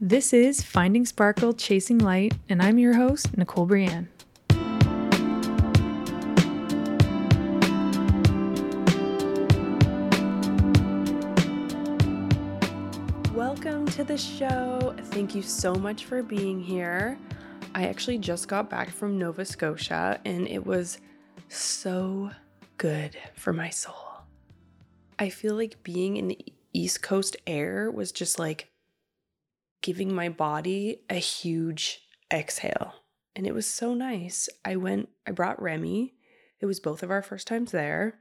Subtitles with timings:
[0.00, 4.08] This is Finding Sparkle, Chasing Light, and I'm your host, Nicole Brienne.
[13.34, 14.94] Welcome to the show.
[15.06, 17.18] Thank you so much for being here.
[17.74, 20.98] I actually just got back from Nova Scotia and it was
[21.48, 22.30] so
[22.76, 24.22] good for my soul.
[25.18, 26.38] I feel like being in the
[26.72, 28.70] East Coast air was just like
[29.82, 32.00] giving my body a huge
[32.32, 32.94] exhale.
[33.36, 34.48] And it was so nice.
[34.64, 36.14] I went, I brought Remy.
[36.60, 38.18] It was both of our first times there.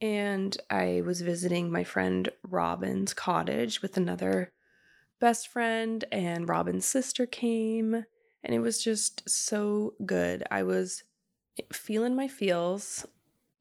[0.00, 4.52] And I was visiting my friend Robin's cottage with another
[5.20, 8.04] best friend, and Robin's sister came.
[8.42, 10.44] And it was just so good.
[10.50, 11.02] I was
[11.72, 13.06] feeling my feels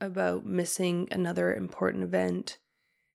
[0.01, 2.57] about missing another important event.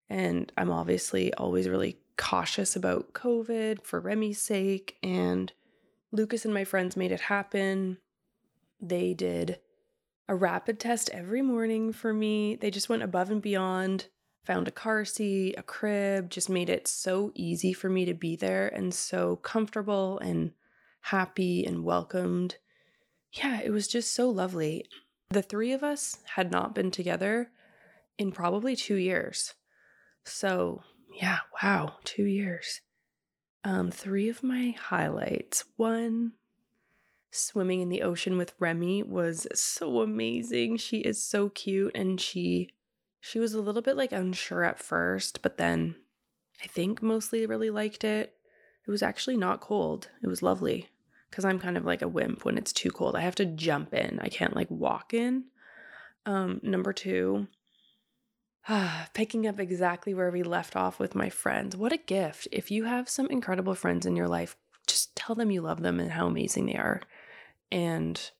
[0.08, 4.98] And I'm obviously always really cautious about COVID for Remy's sake.
[5.02, 5.50] And
[6.12, 7.96] Lucas and my friends made it happen.
[8.80, 9.58] They did
[10.28, 12.56] a rapid test every morning for me.
[12.56, 14.08] They just went above and beyond,
[14.44, 18.36] found a car seat, a crib, just made it so easy for me to be
[18.36, 20.52] there and so comfortable and
[21.00, 22.56] happy and welcomed.
[23.32, 24.84] Yeah, it was just so lovely.
[25.30, 27.50] The three of us had not been together
[28.18, 29.54] in probably two years.
[30.24, 30.82] So,
[31.12, 32.80] yeah, wow, two years.
[33.64, 35.64] Um, three of my highlights.
[35.76, 36.32] One,
[37.30, 40.76] swimming in the ocean with Remy was so amazing.
[40.76, 42.70] She is so cute and she
[43.20, 45.96] she was a little bit like unsure at first, but then
[46.62, 48.34] I think mostly really liked it.
[48.86, 50.08] It was actually not cold.
[50.22, 50.88] It was lovely
[51.28, 53.16] because I'm kind of like a wimp when it's too cold.
[53.16, 54.18] I have to jump in.
[54.20, 55.44] I can't like walk in.
[56.26, 57.48] Um, number two,
[59.14, 61.76] picking up exactly where we left off with my friends.
[61.76, 62.48] What a gift.
[62.52, 66.00] If you have some incredible friends in your life, just tell them you love them
[66.00, 67.00] and how amazing they are.
[67.70, 68.30] And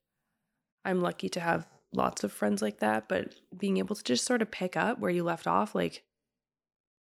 [0.85, 4.43] I'm lucky to have lots of friends like that, but being able to just sort
[4.43, 6.03] of pick up where you left off, like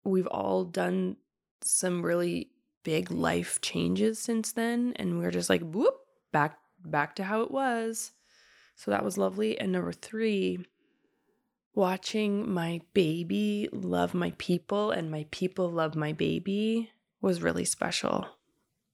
[0.04, 1.18] we've all done
[1.62, 2.50] some really
[2.84, 5.96] big life changes since then and we're just like whoop
[6.34, 8.12] back back to how it was
[8.76, 10.66] so that was lovely and number three
[11.76, 16.92] watching my baby love my people and my people love my baby
[17.22, 18.28] was really special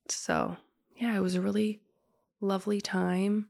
[0.07, 0.55] so
[0.95, 1.81] yeah it was a really
[2.39, 3.49] lovely time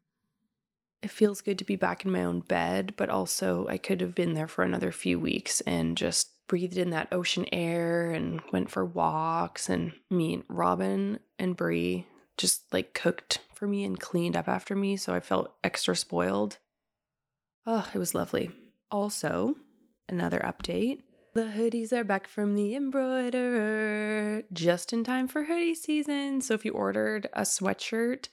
[1.01, 4.15] it feels good to be back in my own bed but also i could have
[4.15, 8.69] been there for another few weeks and just breathed in that ocean air and went
[8.69, 14.35] for walks and me and Robin and Brie just like cooked for me and cleaned
[14.35, 16.57] up after me so I felt extra spoiled.
[17.65, 18.51] Oh, it was lovely.
[18.91, 19.55] Also,
[20.07, 21.01] another update.
[21.35, 26.41] The hoodies are back from the embroiderer just in time for hoodie season.
[26.41, 28.29] So if you ordered a sweatshirt,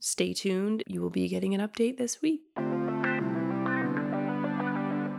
[0.00, 0.82] stay tuned.
[0.86, 2.40] You will be getting an update this week.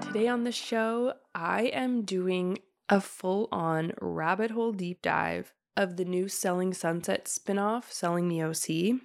[0.01, 2.57] Today on the show, I am doing
[2.89, 8.41] a full on rabbit hole deep dive of the new Selling Sunset spinoff, Selling the
[8.41, 8.99] OC.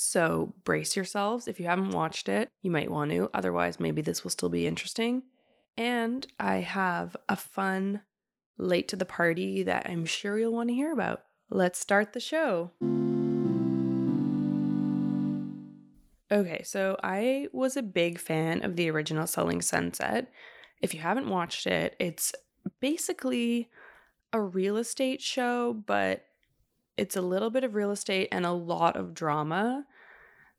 [0.00, 1.48] So brace yourselves.
[1.48, 3.28] If you haven't watched it, you might want to.
[3.34, 5.24] Otherwise, maybe this will still be interesting.
[5.76, 8.02] And I have a fun
[8.58, 11.24] late to the party that I'm sure you'll want to hear about.
[11.50, 12.70] Let's start the show.
[16.30, 20.30] Okay, so I was a big fan of the original Selling Sunset.
[20.80, 22.32] If you haven't watched it, it's
[22.78, 23.68] basically
[24.32, 26.24] a real estate show, but
[26.98, 29.86] it's a little bit of real estate and a lot of drama.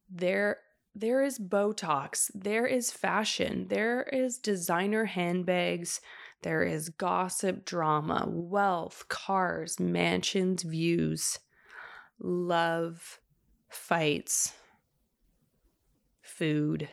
[0.09, 0.57] There
[0.95, 6.01] there is Botox, there is fashion, there is designer handbags,
[6.41, 11.39] there is gossip drama, wealth, cars, mansions, views,
[12.19, 13.19] love,
[13.69, 14.53] fights,
[16.21, 16.89] food,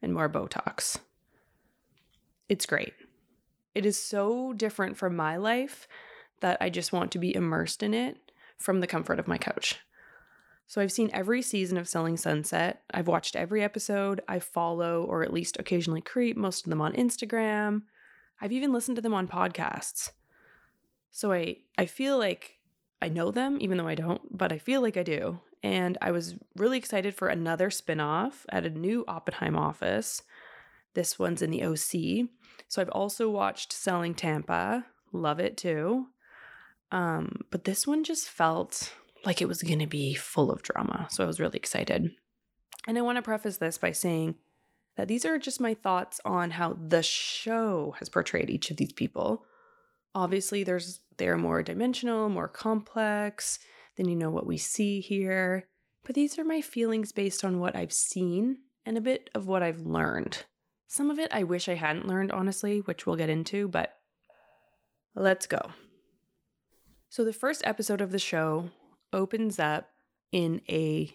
[0.00, 0.98] and more Botox.
[2.48, 2.94] It's great.
[3.74, 5.86] It is so different from my life
[6.40, 8.25] that I just want to be immersed in it
[8.58, 9.78] from the comfort of my couch.
[10.66, 12.82] So I've seen every season of Selling Sunset.
[12.92, 14.20] I've watched every episode.
[14.26, 17.82] I follow or at least occasionally creep most of them on Instagram.
[18.40, 20.10] I've even listened to them on podcasts.
[21.10, 22.56] So I I feel like
[23.00, 26.10] I know them even though I don't, but I feel like I do and I
[26.10, 30.22] was really excited for another spinoff at a new Oppenheim office.
[30.94, 32.28] This one's in the OC.
[32.68, 36.06] So I've also watched Selling Tampa, love it too.
[36.92, 38.92] Um, but this one just felt
[39.24, 41.08] like it was going to be full of drama.
[41.10, 42.12] So I was really excited.
[42.86, 44.36] And I want to preface this by saying
[44.96, 48.92] that these are just my thoughts on how the show has portrayed each of these
[48.92, 49.44] people.
[50.14, 53.58] Obviously, there's they're more dimensional, more complex,
[53.96, 55.66] than you know what we see here.
[56.04, 59.62] But these are my feelings based on what I've seen and a bit of what
[59.62, 60.44] I've learned.
[60.86, 63.94] Some of it I wish I hadn't learned, honestly, which we'll get into, but
[65.14, 65.72] let's go.
[67.08, 68.70] So, the first episode of the show
[69.12, 69.90] opens up
[70.32, 71.12] in a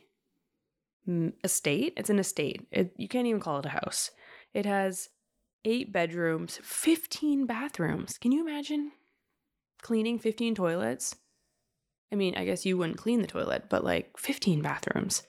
[1.07, 1.93] mm, estate.
[1.97, 2.67] It's an estate.
[2.71, 4.11] It, you can't even call it a house.
[4.53, 5.09] It has
[5.65, 8.17] eight bedrooms, 15 bathrooms.
[8.17, 8.91] Can you imagine
[9.81, 11.15] cleaning 15 toilets?
[12.11, 15.23] I mean, I guess you wouldn't clean the toilet, but like 15 bathrooms.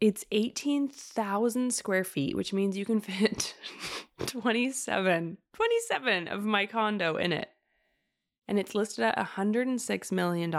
[0.00, 3.54] It's 18,000 square feet, which means you can fit
[4.26, 7.48] 27, 27 of my condo in it.
[8.48, 10.54] And it's listed at $106 million.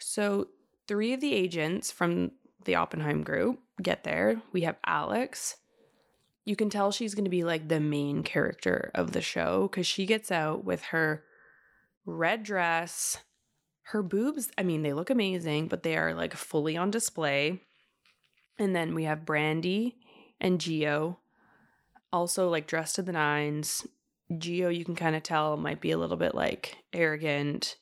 [0.00, 0.48] So,
[0.86, 2.32] three of the agents from
[2.64, 4.40] the Oppenheim group get there.
[4.52, 5.56] We have Alex.
[6.44, 9.86] You can tell she's going to be like the main character of the show because
[9.86, 11.24] she gets out with her
[12.06, 13.18] red dress,
[13.82, 17.62] her boobs, I mean, they look amazing, but they are like fully on display.
[18.58, 19.94] And then we have Brandi
[20.40, 21.16] and Gio,
[22.12, 23.86] also like dressed to the nines.
[24.32, 27.76] Gio, you can kind of tell, might be a little bit like arrogant.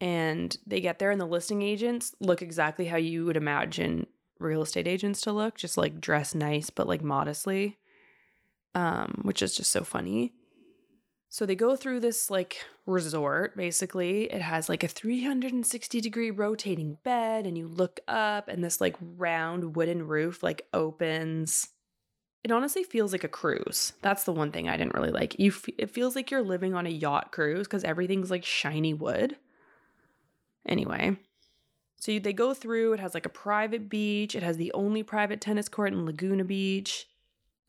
[0.00, 4.06] And they get there, and the listing agents look exactly how you would imagine
[4.38, 7.78] real estate agents to look, just like dress nice, but like modestly,
[8.74, 10.32] um, which is just so funny.
[11.30, 14.24] So they go through this like resort basically.
[14.32, 18.96] It has like a 360 degree rotating bed, and you look up, and this like
[19.00, 21.68] round wooden roof like opens.
[22.44, 23.94] It honestly feels like a cruise.
[24.02, 25.38] That's the one thing I didn't really like.
[25.38, 28.92] You, f- it feels like you're living on a yacht cruise because everything's like shiny
[28.92, 29.36] wood.
[30.66, 31.16] Anyway,
[31.96, 32.92] so they go through.
[32.92, 34.34] It has like a private beach.
[34.34, 37.08] It has the only private tennis court in Laguna Beach.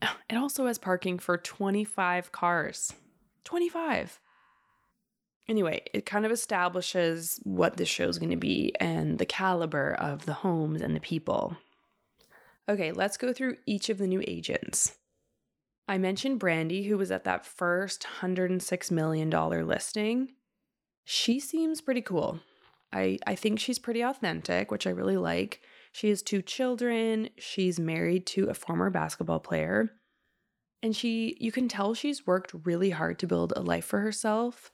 [0.29, 2.93] It also has parking for 25 cars.
[3.45, 4.19] 25.
[5.47, 10.25] Anyway, it kind of establishes what this show's going to be and the caliber of
[10.25, 11.55] the homes and the people.
[12.67, 14.95] Okay, let's go through each of the new agents.
[15.87, 20.29] I mentioned Brandi, who was at that first $106 million listing.
[21.03, 22.39] She seems pretty cool.
[22.91, 25.61] I, I think she's pretty authentic, which I really like.
[25.91, 27.29] She has two children.
[27.37, 29.91] She's married to a former basketball player
[30.85, 34.71] and she you can tell she's worked really hard to build a life for herself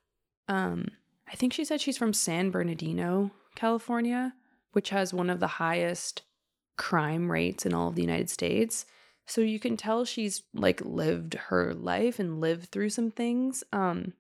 [0.50, 0.86] um
[1.32, 4.34] i think she said she's from san bernardino california
[4.74, 6.24] which has one of the highest
[6.82, 8.86] crime rates in all of the united states
[9.28, 14.14] so you can tell she's like lived her life and lived through some things um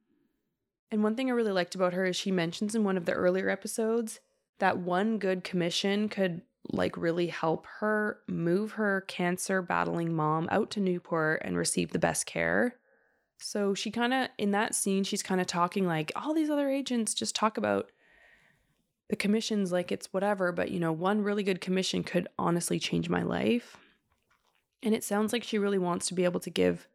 [0.91, 3.13] and one thing i really liked about her is she mentions in one of the
[3.13, 4.19] earlier episodes
[4.59, 6.41] that one good commission could
[6.71, 11.99] like really help her move her cancer battling mom out to Newport and receive the
[11.99, 12.75] best care.
[13.39, 16.69] So she kind of, in that scene, she's kind of talking like all these other
[16.69, 17.91] agents just talk about
[19.11, 23.09] the commissions like it's whatever, but you know, one really good commission could honestly change
[23.09, 23.75] my life.
[24.81, 26.87] And it sounds like she really wants to be able to give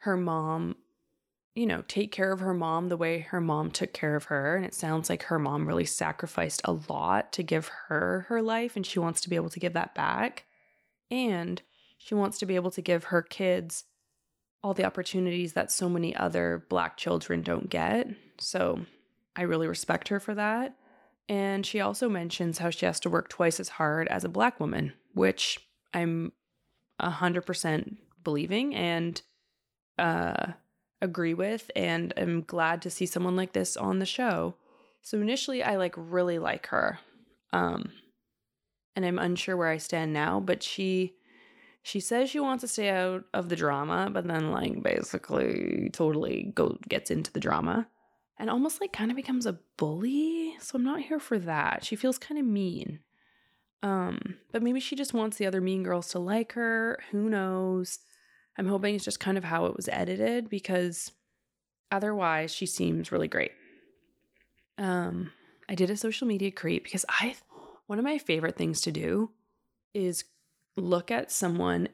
[0.00, 0.76] her mom
[1.54, 4.56] you know, take care of her mom the way her mom took care of her.
[4.56, 8.74] And it sounds like her mom really sacrificed a lot to give her her life,
[8.74, 10.44] and she wants to be able to give that back.
[11.10, 11.60] And
[11.98, 13.84] she wants to be able to give her kids
[14.62, 18.08] all the opportunities that so many other Black children don't get.
[18.38, 18.80] So
[19.36, 20.74] I really respect her for that.
[21.28, 24.60] And she also mentions how she has to work twice as hard as a Black
[24.60, 25.58] woman, which
[25.94, 26.32] I'm
[27.00, 28.74] 100% believing.
[28.74, 29.20] And,
[29.98, 30.52] uh,
[31.02, 34.54] agree with and I'm glad to see someone like this on the show.
[35.02, 37.00] So initially I like really like her.
[37.52, 37.90] Um
[38.94, 41.14] and I'm unsure where I stand now, but she
[41.82, 46.52] she says she wants to stay out of the drama, but then like basically totally
[46.54, 47.88] go gets into the drama
[48.38, 50.54] and almost like kind of becomes a bully.
[50.60, 51.84] So I'm not here for that.
[51.84, 53.00] She feels kind of mean.
[53.82, 57.00] Um, but maybe she just wants the other mean girls to like her.
[57.10, 57.98] Who knows?
[58.56, 61.12] I'm hoping it's just kind of how it was edited because
[61.90, 63.52] otherwise she seems really great.
[64.78, 65.32] Um,
[65.68, 67.36] I did a social media create because I
[67.86, 69.30] one of my favorite things to do
[69.94, 70.24] is
[70.76, 71.88] look at someone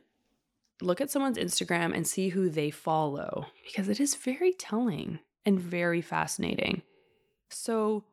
[0.80, 5.18] look at someone's Instagram and see who they follow because it is very telling
[5.49, 6.83] and very fascinating.
[7.49, 8.05] So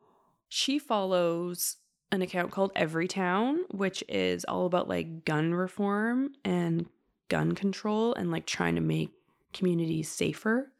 [0.48, 1.76] she follows
[2.10, 6.86] an account called Everytown, which is all about like gun reform and
[7.28, 9.10] gun control and like trying to make
[9.52, 10.72] communities safer.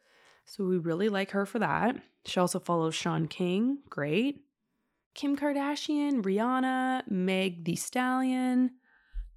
[0.47, 1.97] So we really like her for that.
[2.25, 4.41] She also follows Shaun King, great.
[5.15, 8.71] Kim Kardashian, Rihanna, Meg the Stallion.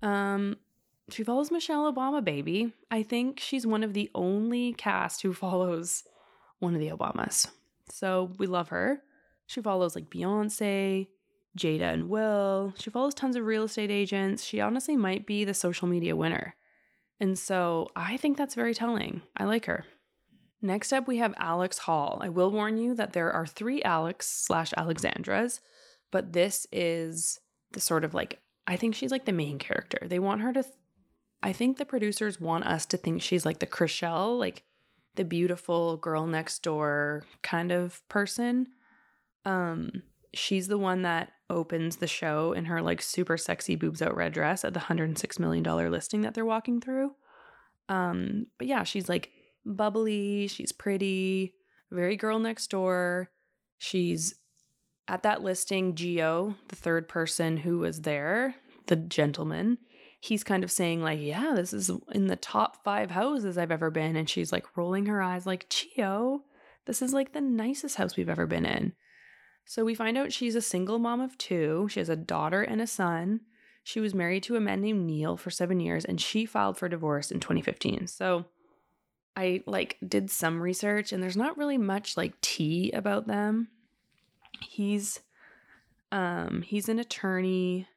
[0.02, 0.56] Um,
[1.10, 2.72] she follows Michelle Obama, baby.
[2.90, 6.04] I think she's one of the only cast who follows
[6.60, 7.48] one of the Obamas.
[7.89, 9.01] So we love her.
[9.48, 11.08] She follows like Beyonce,
[11.58, 12.74] Jada and Will.
[12.78, 14.44] She follows tons of real estate agents.
[14.44, 16.56] She honestly might be the social media winner.
[17.20, 19.22] And so I think that's very telling.
[19.36, 19.86] I like her.
[20.62, 22.20] Next up, we have Alex Hall.
[22.22, 25.62] I will warn you that there are three Alex slash Alexandras,
[26.12, 27.39] but this is
[27.72, 30.00] the sort of like, I think she's like the main character.
[30.06, 30.75] They want her to, th-
[31.42, 34.63] I think the producers want us to think she's like the Chrishell, like
[35.16, 38.68] the beautiful girl next door kind of person.
[39.46, 44.16] Um, she's the one that opens the show in her like super sexy boobs out
[44.16, 47.12] red dress at the 106 million dollar listing that they're walking through.
[47.88, 49.32] Um, but yeah, she's like
[49.66, 51.56] bubbly, she's pretty,
[51.92, 53.32] very girl next door.
[53.78, 54.36] She's
[55.08, 59.80] at that listing, Gio, the third person who was there, the gentleman,
[60.20, 63.90] he's kind of saying, like, yeah, this is in the top five houses I've ever
[63.90, 64.16] been.
[64.16, 66.42] And she's like rolling her eyes, like, Gio,
[66.86, 68.94] this is like the nicest house we've ever been in.
[69.66, 71.88] So we find out she's a single mom of two.
[71.92, 73.42] She has a daughter and a son.
[73.84, 76.90] She was married to a man named Neil for seven years and she filed for
[76.90, 78.08] divorce in 2015.
[78.08, 78.46] So
[79.36, 83.70] I like did some research and there's not really much like tea about them.
[84.60, 85.20] He's
[86.12, 87.88] um he's an attorney.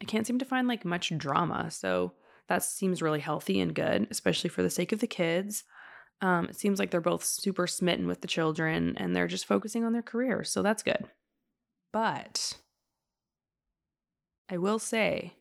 [0.00, 1.70] I can't seem to find like much drama.
[1.70, 2.12] So
[2.48, 5.64] that seems really healthy and good, especially for the sake of the kids.
[6.20, 9.84] Um, it seems like they're both super smitten with the children and they're just focusing
[9.84, 10.50] on their careers.
[10.50, 11.06] So that's good.
[11.92, 12.56] But
[14.50, 15.34] I will say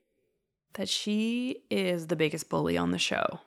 [0.73, 3.39] that she is the biggest bully on the show.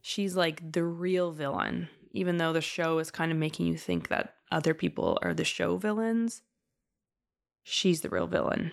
[0.00, 4.08] She's like the real villain, even though the show is kind of making you think
[4.08, 6.42] that other people are the show villains.
[7.62, 8.72] She's the real villain.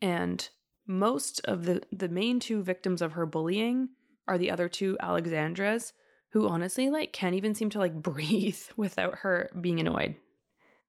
[0.00, 0.48] And
[0.86, 3.90] most of the the main two victims of her bullying
[4.26, 5.92] are the other two Alexandras
[6.30, 10.16] who honestly like can't even seem to like breathe without her being annoyed.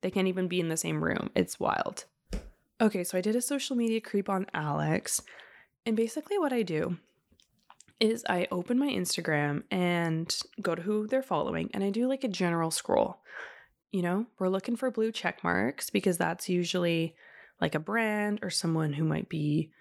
[0.02, 1.30] They can't even be in the same room.
[1.36, 2.06] It's wild.
[2.82, 5.22] Okay, so I did a social media creep on Alex.
[5.86, 6.98] And basically, what I do
[8.00, 12.24] is I open my Instagram and go to who they're following and I do like
[12.24, 13.18] a general scroll.
[13.92, 17.16] You know, we're looking for blue check marks because that's usually
[17.62, 19.72] like a brand or someone who might be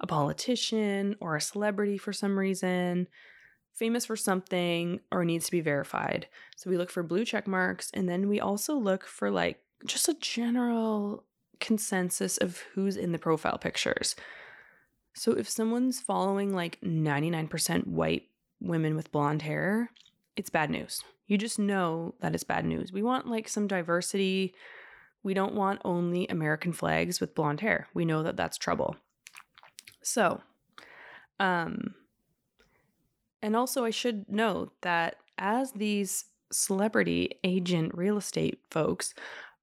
[0.00, 3.08] a politician or a celebrity for some reason,
[3.72, 6.26] famous for something or needs to be verified.
[6.56, 10.08] So we look for blue check marks and then we also look for like just
[10.08, 11.24] a general
[11.60, 14.14] consensus of who's in the profile pictures.
[15.14, 18.28] So if someone's following like 99% white
[18.60, 19.90] women with blonde hair,
[20.36, 21.02] it's bad news.
[21.26, 22.92] You just know that it's bad news.
[22.92, 24.54] We want like some diversity.
[25.24, 27.88] We don't want only American flags with blonde hair.
[27.94, 28.96] We know that that's trouble.
[30.02, 30.40] So,
[31.40, 31.94] um
[33.42, 39.14] and also I should note that as these celebrity agent real estate folks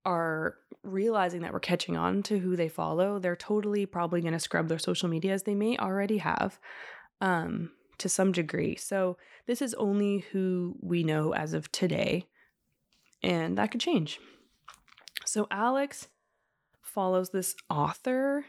[0.06, 4.40] are realizing that we're catching on to who they follow, they're totally probably going to
[4.40, 6.60] scrub their social media as they may already have
[7.22, 8.76] um, to some degree.
[8.76, 12.26] So this is only who we know as of today,
[13.22, 14.20] and that could change.
[15.32, 16.10] So Alex
[16.82, 18.44] follows this author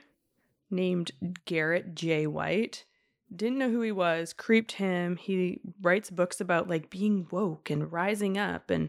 [0.69, 1.13] named
[1.45, 2.27] Garrett J.
[2.27, 2.87] White.
[3.33, 5.15] Didn't know who he was, creeped him.
[5.15, 8.89] He writes books about like being woke and rising up and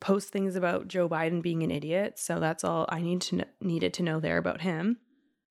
[0.00, 2.18] post things about Joe Biden being an idiot.
[2.18, 4.96] So that's all I need to needed to know there about him.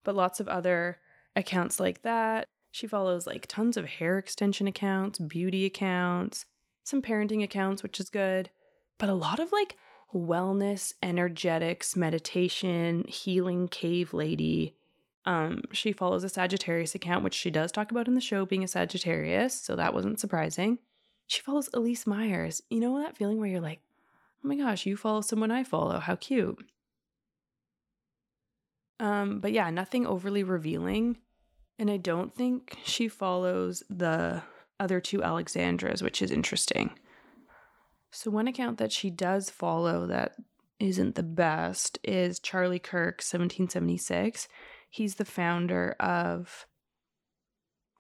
[0.04, 1.00] But lots of other
[1.38, 2.50] accounts like that.
[2.72, 6.46] She follows like tons of hair extension accounts, beauty accounts,
[6.84, 8.50] some parenting accounts, which is good,
[8.98, 9.78] but a lot of like
[10.14, 14.76] wellness, energetics, meditation, healing cave lady.
[15.26, 18.64] Um, she follows a Sagittarius account, which she does talk about in the show being
[18.64, 20.80] a Sagittarius, so that wasn't surprising.
[21.28, 22.62] She follows Elyse Myers.
[22.70, 23.80] You know that feeling where you're like,
[24.44, 26.00] oh my gosh, you follow someone I follow.
[26.00, 26.60] How cute.
[29.00, 31.18] Um, but yeah, nothing overly revealing.
[31.80, 34.44] And I don't think she follows the
[34.80, 36.92] other two Alexandras, which is interesting.
[38.12, 40.36] So, one account that she does follow that
[40.80, 44.48] isn't the best is Charlie Kirk, 1776.
[44.90, 46.68] He's the founder of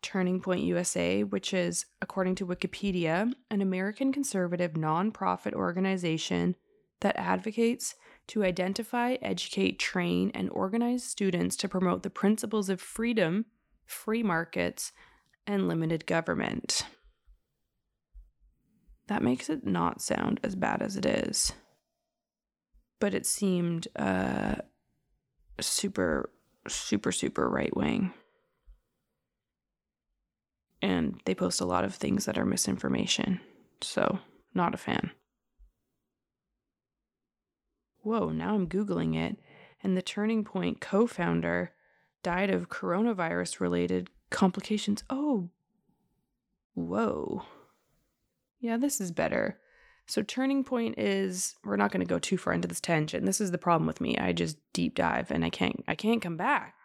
[0.01, 6.55] Turning Point USA, which is, according to Wikipedia, an American conservative nonprofit organization
[6.99, 7.95] that advocates
[8.27, 13.45] to identify, educate, train, and organize students to promote the principles of freedom,
[13.85, 14.91] free markets,
[15.47, 16.83] and limited government.
[19.11, 21.51] That makes it not sound as bad as it is.
[23.01, 24.55] But it seemed uh,
[25.59, 26.29] super,
[26.65, 28.13] super, super right wing
[30.81, 33.41] and they post a lot of things that are misinformation.
[33.81, 34.19] So,
[34.53, 35.11] not a fan.
[38.03, 39.35] whoa, now I'm Googling it.
[39.83, 41.73] And the Turning Point co founder
[42.23, 45.03] died of coronavirus related complications.
[45.09, 45.49] Oh,
[46.75, 47.43] whoa.
[48.61, 49.59] Yeah, this is better.
[50.07, 53.25] So, Turning Point is we're not going to go too far into this tangent.
[53.25, 54.17] This is the problem with me.
[54.17, 56.75] I just deep dive and I can't I can't come back.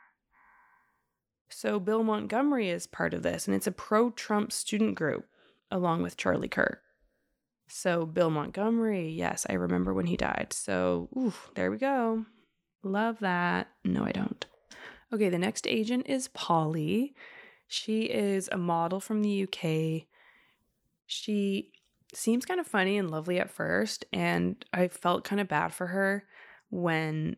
[1.48, 5.26] So, Bill Montgomery is part of this, and it's a pro Trump student group
[5.70, 6.80] along with Charlie Kirk.
[7.68, 10.48] So, Bill Montgomery, yes, I remember when he died.
[10.52, 11.08] So,
[11.54, 12.24] there we go.
[12.82, 13.68] Love that.
[13.84, 14.46] No, I don't.
[15.12, 17.14] Okay, the next agent is Polly.
[17.68, 20.06] She is a model from the UK.
[21.06, 21.72] She
[22.14, 25.88] seems kind of funny and lovely at first, and I felt kind of bad for
[25.88, 26.24] her
[26.70, 27.36] when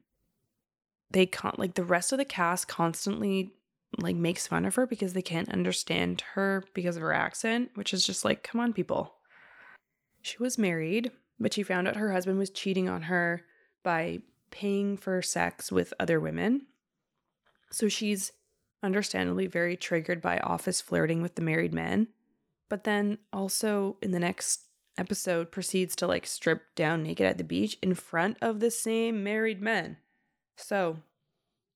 [1.10, 3.52] they can't like the rest of the cast constantly
[3.96, 7.94] like makes fun of her because they can't understand her because of her accent, which
[7.94, 9.14] is just like, come on, people.
[10.20, 11.10] She was married,
[11.40, 13.42] but she found out her husband was cheating on her
[13.82, 14.20] by
[14.50, 16.66] paying for sex with other women.
[17.70, 18.32] So she's
[18.82, 22.08] understandably very triggered by office flirting with the married men.
[22.68, 24.64] But then also in the next
[24.98, 29.22] episode proceeds to like strip down naked at the beach in front of the same
[29.22, 29.96] married men.
[30.56, 30.98] So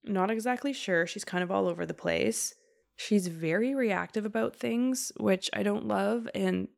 [0.05, 1.07] not exactly sure.
[1.07, 2.55] She's kind of all over the place.
[2.97, 6.29] She's very reactive about things, which I don't love.
[6.35, 6.69] And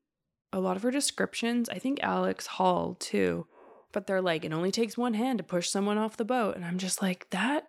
[0.53, 3.47] a lot of her descriptions, I think Alex Hall too,
[3.93, 6.57] but they're like, it only takes one hand to push someone off the boat.
[6.57, 7.67] And I'm just like, that.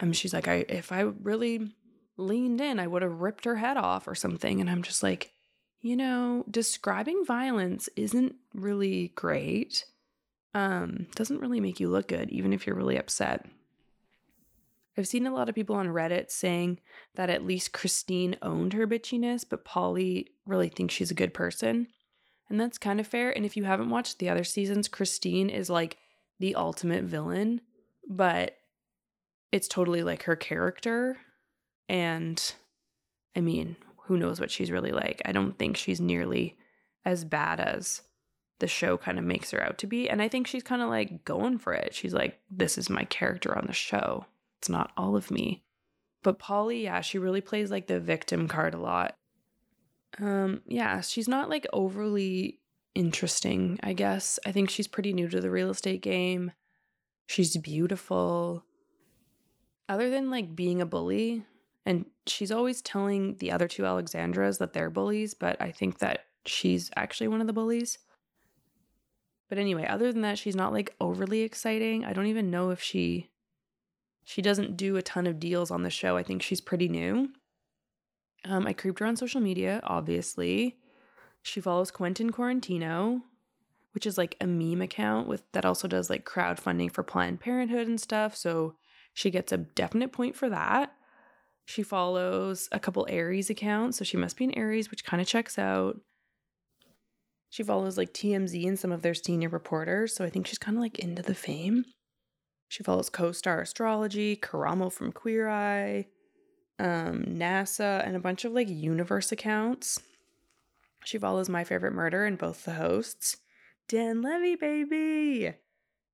[0.00, 1.74] I mean, she's like, I if I really
[2.16, 4.60] leaned in, I would have ripped her head off or something.
[4.60, 5.32] And I'm just like,
[5.80, 9.84] you know, describing violence isn't really great.
[10.54, 13.46] Um, doesn't really make you look good, even if you're really upset.
[14.96, 16.78] I've seen a lot of people on Reddit saying
[17.14, 21.88] that at least Christine owned her bitchiness, but Polly really thinks she's a good person.
[22.50, 23.30] And that's kind of fair.
[23.34, 25.96] And if you haven't watched the other seasons, Christine is like
[26.38, 27.62] the ultimate villain,
[28.06, 28.58] but
[29.50, 31.16] it's totally like her character.
[31.88, 32.54] And
[33.36, 35.22] I mean, who knows what she's really like?
[35.24, 36.56] I don't think she's nearly
[37.04, 38.02] as bad as
[38.58, 40.08] the show kind of makes her out to be.
[40.08, 41.94] And I think she's kind of like going for it.
[41.94, 44.26] She's like, this is my character on the show.
[44.58, 45.64] It's not all of me.
[46.22, 49.16] But Polly, yeah, she really plays like the victim card a lot.
[50.18, 52.60] Um, yeah, she's not like overly
[52.94, 54.38] interesting, I guess.
[54.46, 56.52] I think she's pretty new to the real estate game.
[57.26, 58.64] She's beautiful.
[59.88, 61.44] Other than like being a bully,
[61.84, 66.26] and she's always telling the other two Alexandras that they're bullies, but I think that
[66.46, 67.98] she's actually one of the bullies.
[69.48, 72.04] But anyway, other than that, she's not like overly exciting.
[72.04, 73.28] I don't even know if she
[74.24, 76.16] she doesn't do a ton of deals on the show.
[76.16, 77.30] I think she's pretty new.
[78.44, 80.78] Um, I creeped her on social media, obviously.
[81.42, 83.22] She follows Quentin Quarantino,
[83.92, 87.88] which is like a meme account with that also does like crowdfunding for Planned Parenthood
[87.88, 88.36] and stuff.
[88.36, 88.76] So
[89.12, 90.94] she gets a definite point for that.
[91.72, 95.26] She follows a couple Aries accounts, so she must be an Aries, which kind of
[95.26, 95.98] checks out.
[97.48, 100.76] She follows like TMZ and some of their senior reporters, so I think she's kind
[100.76, 101.86] of like into the fame.
[102.68, 106.08] She follows Co-Star Astrology, Karamo from Queer Eye,
[106.78, 109.98] um, NASA, and a bunch of like universe accounts.
[111.04, 113.38] She follows My Favorite Murder and both the hosts.
[113.88, 115.54] Dan Levy, baby!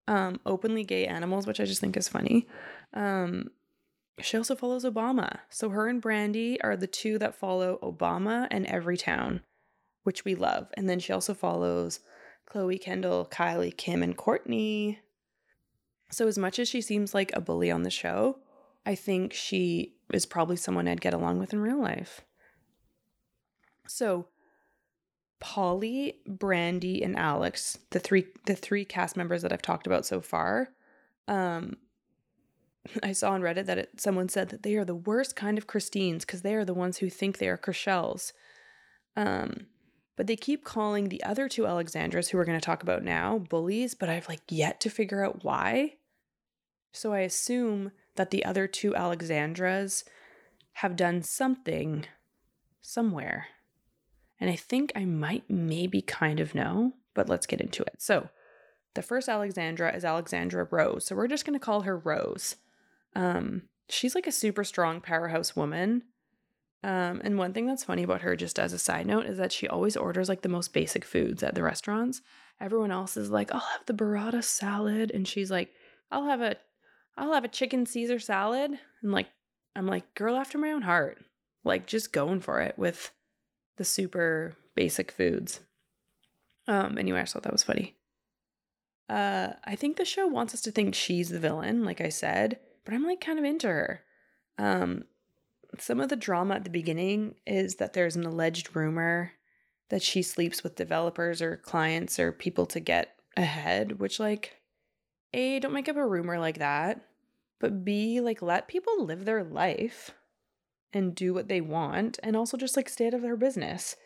[0.07, 2.47] Um, openly gay animals, which I just think is funny.
[2.95, 3.51] Um,
[4.21, 5.39] she also follows Obama.
[5.51, 9.41] So her and Brandi are the two that follow Obama and Everytown,
[10.05, 10.69] which we love.
[10.75, 12.01] And then she also follows
[12.49, 14.99] Khloé, Kendall, Kylie, Kim, and Kourtney.
[16.11, 18.39] So, as much as she seems like a bully on the show,
[18.87, 22.23] I think she is probably someone I'd get along with in real life.
[23.87, 24.29] So,
[25.41, 30.23] Polly, Brandi, and Alex, the three the three cast members that I've talked about so
[30.23, 30.71] far,
[31.29, 31.77] um,
[33.03, 35.67] I saw on Reddit that it, someone said that they are the worst kind of
[35.67, 38.33] Christines because they are the ones who think they are Chrishell's.
[39.17, 39.67] Um,
[40.17, 43.39] but they keep calling the other two Alexandras, who we're going to talk about now,
[43.39, 45.95] bullies, but I've like yet to figure out why.
[46.93, 50.05] So I assume that the other two Alexandras
[50.75, 52.07] have done something
[52.81, 53.47] somewhere.
[54.41, 57.97] And I think I might maybe kind of know, but let's get into it.
[57.99, 58.29] So
[58.95, 61.07] the first Alexandra is Alexandra Rose.
[61.07, 62.57] So we're just going to call her Rose.
[63.15, 66.03] Um, she's like a super strong powerhouse woman.
[66.85, 69.53] Um, and one thing that's funny about her, just as a side note, is that
[69.53, 72.21] she always orders like the most basic foods at the restaurants.
[72.61, 75.11] Everyone else is like, I'll have the burrata salad.
[75.13, 75.71] And she's like,
[76.11, 76.57] I'll have a
[77.17, 78.71] I'll have a chicken Caesar salad.
[79.03, 79.27] And like,
[79.75, 81.19] I'm like, girl after my own heart.
[81.65, 83.11] Like, just going for it with
[83.77, 85.61] the super basic foods.
[86.69, 87.97] Um, anyway, I thought that was funny.
[89.09, 92.61] Uh, I think the show wants us to think she's the villain, like I said,
[92.89, 94.01] but I'm like kind of into her.
[94.57, 95.05] Um,
[95.79, 99.33] some of the drama at the beginning is that there's an alleged rumor
[99.91, 104.57] that she sleeps with developers or clients or people to get ahead, which, like,
[105.35, 107.03] A, don't make up a rumor like that,
[107.61, 110.13] but B, like, let people live their life
[110.95, 113.97] and do what they want and also just like stay out of their business.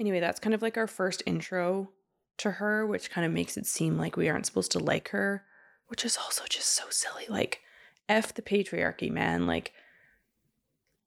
[0.00, 1.90] Anyway, that's kind of like our first intro
[2.38, 5.44] to her, which kind of makes it seem like we aren't supposed to like her,
[5.88, 7.26] which is also just so silly.
[7.28, 7.60] Like,
[8.08, 9.46] F the patriarchy, man.
[9.46, 9.72] Like,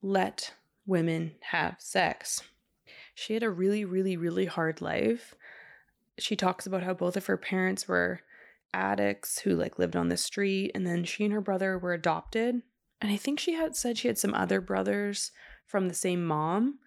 [0.02, 0.54] let
[0.86, 2.42] women have sex.
[3.14, 5.36] She had a really, really, really hard life.
[6.18, 8.22] She talks about how both of her parents were
[8.74, 12.62] addicts who like lived on the street, and then she and her brother were adopted.
[13.02, 15.32] And I think she had said she had some other brothers
[15.66, 16.80] from the same mom.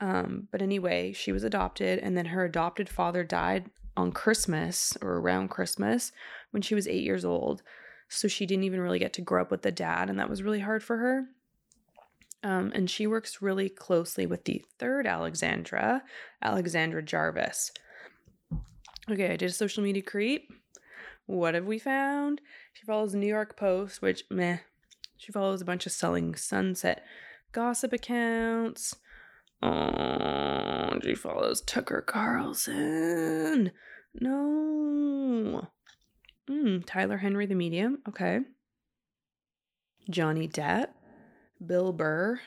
[0.00, 5.18] Um, but anyway, she was adopted, and then her adopted father died on Christmas or
[5.18, 6.12] around Christmas
[6.52, 7.62] when she was eight years old.
[8.10, 10.42] So she didn't even really get to grow up with the dad, and that was
[10.42, 11.26] really hard for her.
[12.42, 16.02] Um, and she works really closely with the third Alexandra,
[16.42, 17.70] Alexandra Jarvis.
[19.08, 20.50] Okay, I did a social media creep.
[21.26, 22.40] What have we found?
[22.72, 24.58] She follows New York Post, which meh.
[25.16, 27.04] She follows a bunch of selling sunset
[27.52, 28.96] gossip accounts.
[29.62, 33.70] Oh, she follows Tucker Carlson.
[34.14, 35.68] No.
[36.50, 38.00] Mm, Tyler Henry, the medium.
[38.08, 38.40] Okay.
[40.08, 40.88] Johnny Depp.
[41.64, 42.40] Bill Burr.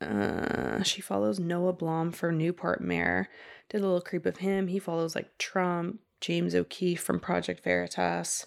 [0.00, 3.28] Uh, she follows Noah Blom for Newport Mayor.
[3.68, 4.68] Did a little creep of him.
[4.68, 8.46] He follows like Trump, James O'Keefe from Project Veritas.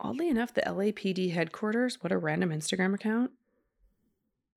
[0.00, 3.30] Oddly enough, the LAPD headquarters, what a random Instagram account.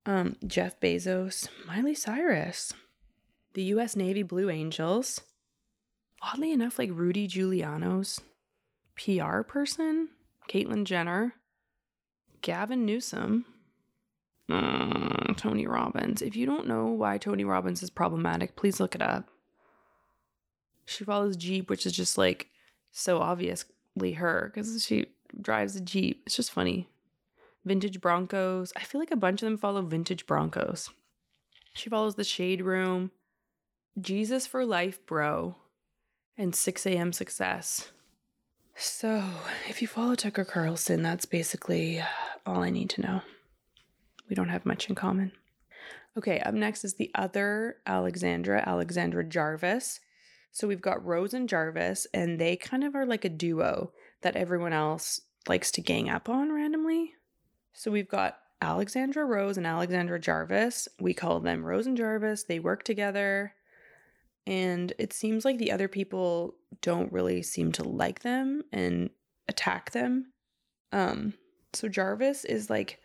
[0.05, 2.73] Um, Jeff Bezos, Miley Cyrus,
[3.53, 5.21] the US Navy Blue Angels.
[6.21, 8.19] Oddly enough, like Rudy Giuliano's
[8.95, 10.09] PR person,
[10.49, 11.35] Caitlyn Jenner,
[12.41, 13.45] Gavin Newsom,
[14.49, 16.21] uh, Tony Robbins.
[16.21, 19.29] If you don't know why Tony Robbins is problematic, please look it up.
[20.85, 22.47] She follows Jeep, which is just like
[22.91, 25.07] so obviously her because she
[25.41, 26.23] drives a Jeep.
[26.25, 26.87] It's just funny.
[27.65, 28.71] Vintage Broncos.
[28.75, 30.89] I feel like a bunch of them follow vintage Broncos.
[31.73, 33.11] She follows the Shade Room,
[33.99, 35.57] Jesus for Life, Bro,
[36.37, 37.11] and 6 a.m.
[37.13, 37.91] Success.
[38.75, 39.23] So,
[39.67, 42.01] if you follow Tucker Carlson, that's basically
[42.45, 43.21] all I need to know.
[44.29, 45.31] We don't have much in common.
[46.17, 49.99] Okay, up next is the other Alexandra, Alexandra Jarvis.
[50.51, 54.35] So we've got Rose and Jarvis, and they kind of are like a duo that
[54.35, 57.13] everyone else likes to gang up on randomly.
[57.73, 60.87] So we've got Alexandra Rose and Alexandra Jarvis.
[60.99, 62.43] We call them Rose and Jarvis.
[62.43, 63.53] They work together
[64.47, 69.09] and it seems like the other people don't really seem to like them and
[69.49, 70.31] attack them.
[70.91, 71.33] Um
[71.73, 72.99] so Jarvis is like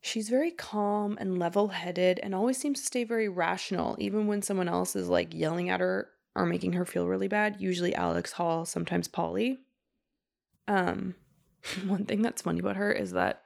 [0.00, 4.68] she's very calm and level-headed and always seems to stay very rational even when someone
[4.68, 8.64] else is like yelling at her or making her feel really bad, usually Alex Hall,
[8.64, 9.58] sometimes Polly.
[10.66, 11.14] Um
[11.86, 13.42] one thing that's funny about her is that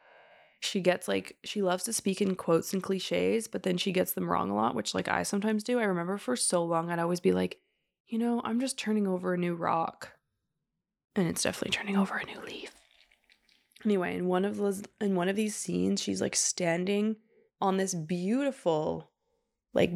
[0.64, 4.12] she gets like she loves to speak in quotes and cliches, but then she gets
[4.12, 5.80] them wrong a lot, which like I sometimes do.
[5.80, 7.58] I remember for so long I'd always be like,
[8.06, 10.12] you know, I'm just turning over a new rock.
[11.16, 12.70] And it's definitely turning over a new leaf.
[13.84, 17.16] Anyway, in one of those in one of these scenes, she's like standing
[17.60, 19.10] on this beautiful,
[19.74, 19.90] like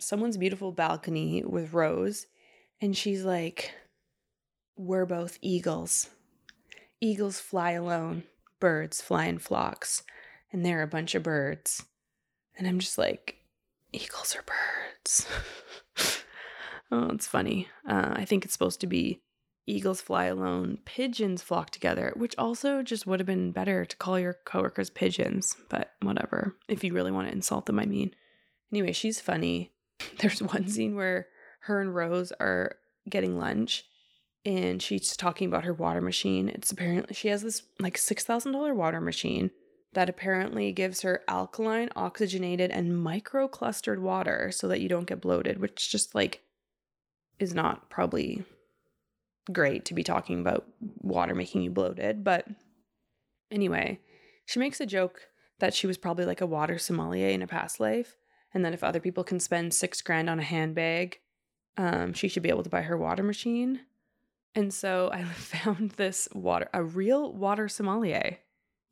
[0.00, 2.26] someone's beautiful balcony with Rose,
[2.80, 3.72] and she's like,
[4.76, 6.10] We're both eagles.
[7.00, 8.24] Eagles fly alone
[8.60, 10.02] birds fly in flocks,
[10.52, 11.84] and they're a bunch of birds.
[12.56, 13.36] And I'm just like,
[13.92, 15.26] eagles are birds.
[16.92, 17.68] oh, it's funny.
[17.88, 19.22] Uh, I think it's supposed to be
[19.66, 24.18] eagles fly alone, pigeons flock together, which also just would have been better to call
[24.18, 26.56] your coworkers pigeons, but whatever.
[26.68, 28.14] If you really want to insult them, I mean.
[28.72, 29.72] Anyway, she's funny.
[30.18, 31.28] There's one scene where
[31.60, 32.76] her and Rose are
[33.08, 33.84] getting lunch
[34.44, 36.48] and she's talking about her water machine.
[36.48, 39.50] It's apparently she has this like $6,000 water machine
[39.92, 45.60] that apparently gives her alkaline, oxygenated, and microclustered water so that you don't get bloated,
[45.60, 46.42] which just like
[47.38, 48.44] is not probably
[49.52, 50.66] great to be talking about
[51.00, 52.22] water making you bloated.
[52.22, 52.46] But
[53.50, 53.98] anyway,
[54.46, 55.22] she makes a joke
[55.58, 58.16] that she was probably like a water sommelier in a past life.
[58.54, 61.18] And then if other people can spend six grand on a handbag,
[61.76, 63.80] um, she should be able to buy her water machine.
[64.54, 68.38] And so I found this water, a real water sommelier,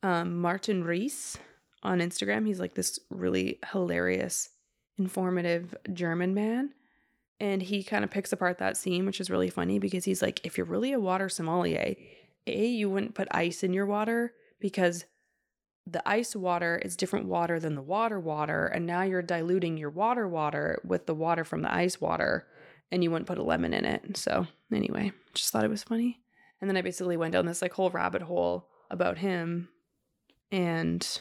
[0.02, 1.36] um, Martin Riese
[1.82, 2.46] on Instagram.
[2.46, 4.50] He's like this really hilarious,
[4.98, 6.74] informative German man.
[7.40, 10.44] And he kind of picks apart that scene, which is really funny because he's like,
[10.44, 11.94] if you're really a water sommelier,
[12.48, 15.04] A, you wouldn't put ice in your water because
[15.86, 18.66] the ice water is different water than the water water.
[18.66, 22.46] And now you're diluting your water water with the water from the ice water
[22.90, 24.16] and you wouldn't put a lemon in it.
[24.16, 26.20] So, anyway, just thought it was funny.
[26.60, 29.68] And then I basically went down this like whole rabbit hole about him
[30.50, 31.20] and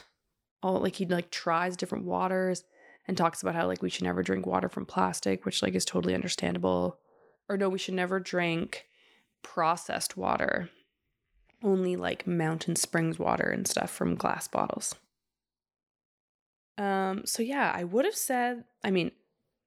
[0.62, 2.64] all like he like tries different waters
[3.06, 5.84] and talks about how like we should never drink water from plastic, which like is
[5.84, 6.98] totally understandable.
[7.48, 8.86] Or no, we should never drink
[9.42, 10.68] processed water.
[11.62, 14.94] Only like mountain springs water and stuff from glass bottles.
[16.76, 19.12] Um so yeah, I would have said, I mean,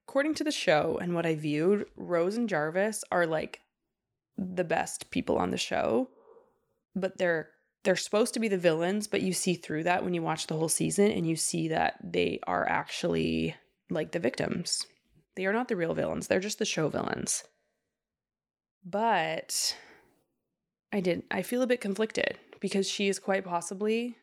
[0.08, 3.62] according to the show and what I viewed, Rose and Jarvis are like
[4.38, 6.10] the best people on the show,
[6.96, 7.50] but they're
[7.84, 10.56] they're supposed to be the villains, but you see through that when you watch the
[10.56, 13.56] whole season and you see that they are actually
[13.90, 14.86] like the victims.
[15.36, 17.44] They are not the real villains, they're just the show villains.
[18.86, 19.76] But
[20.92, 24.18] I did I feel a bit conflicted because she is quite possibly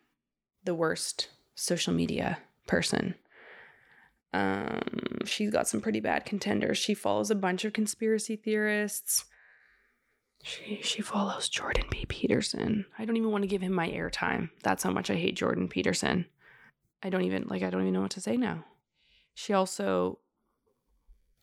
[0.64, 3.14] the worst social media person.
[4.33, 6.79] Um she's got some pretty bad contenders.
[6.79, 9.25] She follows a bunch of conspiracy theorists.
[10.43, 12.05] She she follows Jordan B.
[12.09, 12.87] Peterson.
[12.99, 14.51] I don't even want to give him my airtime.
[14.62, 16.27] That's how much I hate Jordan Peterson.
[17.03, 18.64] I don't even like I don't even know what to say now.
[19.35, 20.19] She also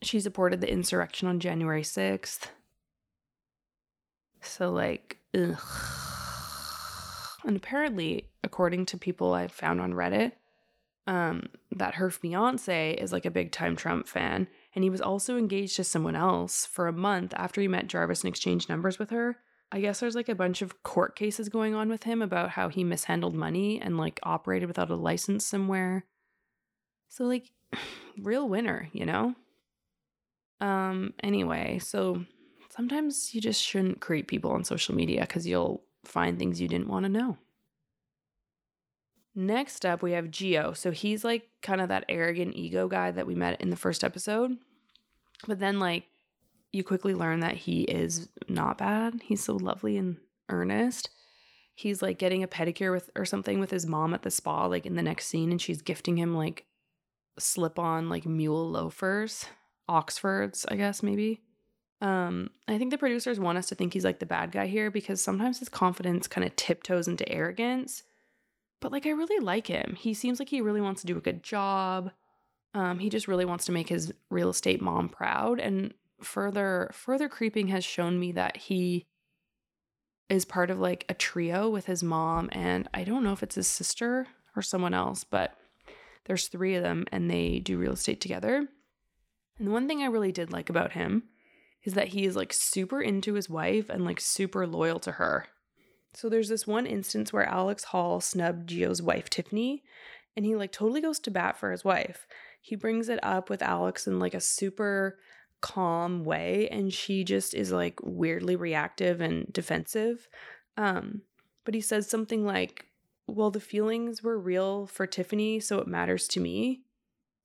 [0.02, 2.48] she supported the insurrection on January 6th.
[4.42, 5.58] So like ugh.
[7.46, 10.32] And apparently, according to people I found on Reddit,
[11.08, 15.38] um, that her fiance is like a big time Trump fan and he was also
[15.38, 19.12] engaged to someone else for a month after he met Jarvis and exchanged numbers with
[19.12, 19.38] her.
[19.72, 22.70] I guess there's like a bunch of court cases going on with him about how
[22.70, 26.06] he mishandled money and like operated without a license somewhere.
[27.10, 27.52] So like
[28.22, 29.36] real winner, you know?
[30.60, 32.26] Um anyway, so
[32.70, 36.88] sometimes you just shouldn't create people on social media cuz you'll find things you didn't
[36.88, 37.38] want to know.
[39.36, 40.76] Next up, we have Gio.
[40.76, 44.04] So he's like kind of that arrogant ego guy that we met in the first
[44.04, 44.58] episode.
[45.46, 46.06] But then, like,
[46.72, 49.22] you quickly learn that he is not bad.
[49.24, 50.18] He's so lovely and
[50.50, 51.10] earnest.
[51.74, 54.86] He's like getting a pedicure with or something with his mom at the spa, like
[54.86, 56.66] in the next scene, and she's gifting him like
[57.38, 59.46] slip on like mule loafers,
[59.90, 61.42] Oxfords, I guess, maybe.
[62.00, 64.90] Um, I think the producers want us to think he's like the bad guy here
[64.90, 68.04] because sometimes his confidence kind of tiptoes into arrogance
[68.86, 69.96] but like I really like him.
[69.98, 72.12] He seems like he really wants to do a good job.
[72.76, 75.60] Um, he just really wants to make his real estate mom proud.
[75.60, 79.08] And further further creeping has shown me that he
[80.30, 83.56] is part of like a trio with his mom and I don't know if it's
[83.56, 85.58] his sister or someone else, but
[86.26, 88.68] there's three of them and they do real estate together.
[89.58, 91.24] And the one thing I really did like about him
[91.84, 95.48] is that he is like super into his wife and like super loyal to her.
[96.16, 99.84] So there's this one instance where Alex Hall snubbed Gio's wife, Tiffany,
[100.36, 102.26] and he like totally goes to bat for his wife.
[102.62, 105.20] He brings it up with Alex in like a super
[105.62, 110.28] calm way, and she just is like weirdly reactive and defensive.
[110.78, 111.22] Um,
[111.64, 112.86] but he says something like,
[113.28, 116.82] Well, the feelings were real for Tiffany, so it matters to me.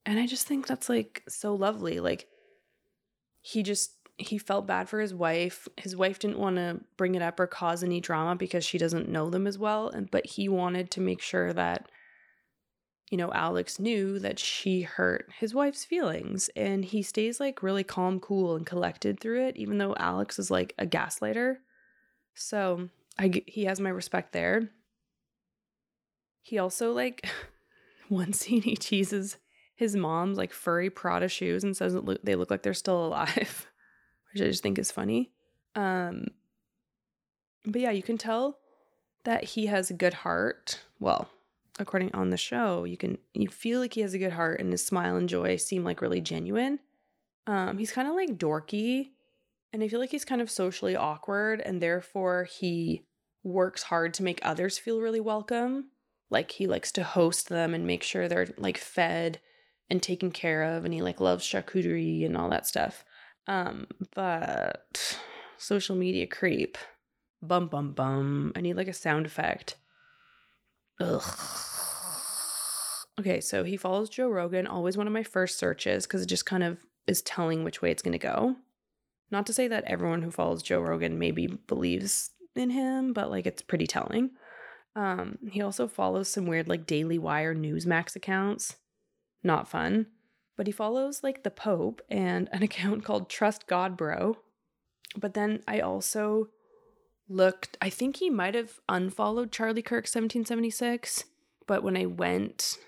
[0.06, 2.00] And I just think that's like so lovely.
[2.00, 2.28] Like,
[3.42, 5.68] he just he felt bad for his wife.
[5.76, 9.08] His wife didn't want to bring it up or cause any drama because she doesn't
[9.08, 11.88] know them as well, and but he wanted to make sure that
[13.10, 17.82] you know, Alex knew that she hurt his wife's feelings and he stays like really
[17.82, 21.56] calm, cool and collected through it even though Alex is like a gaslighter.
[22.34, 24.70] So, I he has my respect there.
[26.42, 27.28] He also like
[28.08, 29.38] one scene he teases
[29.74, 33.69] his mom's like furry Prada shoes and says they look like they're still alive
[34.32, 35.30] which I just think is funny.
[35.74, 36.28] Um,
[37.64, 38.58] but yeah, you can tell
[39.24, 40.80] that he has a good heart.
[40.98, 41.28] Well,
[41.78, 44.72] according on the show, you can you feel like he has a good heart, and
[44.72, 46.78] his smile and joy seem like really genuine.
[47.46, 49.10] Um, he's kind of like dorky,
[49.72, 53.04] and I feel like he's kind of socially awkward, and therefore he
[53.42, 55.90] works hard to make others feel really welcome.
[56.30, 59.40] Like he likes to host them and make sure they're like fed
[59.88, 63.04] and taken care of, and he like loves charcuterie and all that stuff.
[63.46, 65.18] Um, but
[65.58, 66.78] social media creep.
[67.42, 68.52] Bum bum bum.
[68.54, 69.76] I need like a sound effect.
[71.00, 71.22] Ugh.
[73.18, 76.46] Okay, so he follows Joe Rogan, always one of my first searches because it just
[76.46, 78.56] kind of is telling which way it's going to go.
[79.30, 83.46] Not to say that everyone who follows Joe Rogan maybe believes in him, but like
[83.46, 84.30] it's pretty telling.
[84.96, 88.76] Um, he also follows some weird like Daily Wire Newsmax accounts.
[89.42, 90.06] Not fun.
[90.56, 94.36] But he follows like the Pope and an account called Trust God Bro.
[95.16, 96.48] But then I also
[97.28, 101.24] looked, I think he might have unfollowed Charlie Kirk 1776.
[101.66, 102.78] But when I went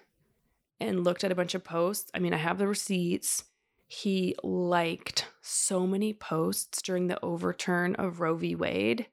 [0.81, 3.45] and looked at a bunch of posts, I mean, I have the receipts.
[3.87, 8.55] He liked so many posts during the overturn of Roe v.
[8.55, 9.07] Wade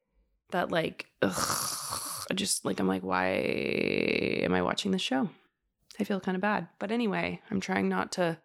[0.51, 3.27] that, like, ugh, I just like, I'm like, why
[4.43, 5.29] am I watching this show?
[5.99, 6.67] I feel kind of bad.
[6.79, 8.37] But anyway, I'm trying not to,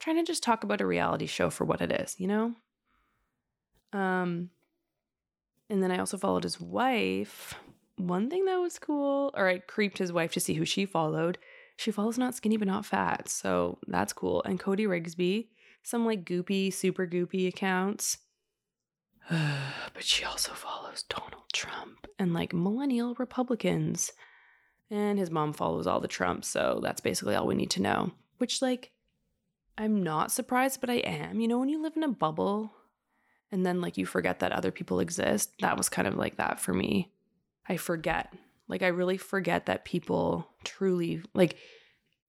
[0.00, 2.54] trying to just talk about a reality show for what it is, you know?
[3.92, 4.50] Um,
[5.68, 7.54] and then I also followed his wife.
[7.96, 11.38] One thing that was cool, or I creeped his wife to see who she followed.
[11.76, 14.42] She follows not skinny but not fat, so that's cool.
[14.44, 15.48] And Cody Rigsby,
[15.82, 18.18] some like goopy, super goopy accounts.
[19.30, 24.12] but she also follows Donald Trump and like millennial Republicans.
[24.90, 28.12] And his mom follows all the Trumps, so that's basically all we need to know.
[28.38, 28.92] Which, like,
[29.78, 31.40] I'm not surprised, but I am.
[31.40, 32.72] You know, when you live in a bubble
[33.52, 35.52] and then like you forget that other people exist.
[35.60, 37.12] That was kind of like that for me.
[37.68, 38.32] I forget.
[38.66, 41.56] Like I really forget that people truly like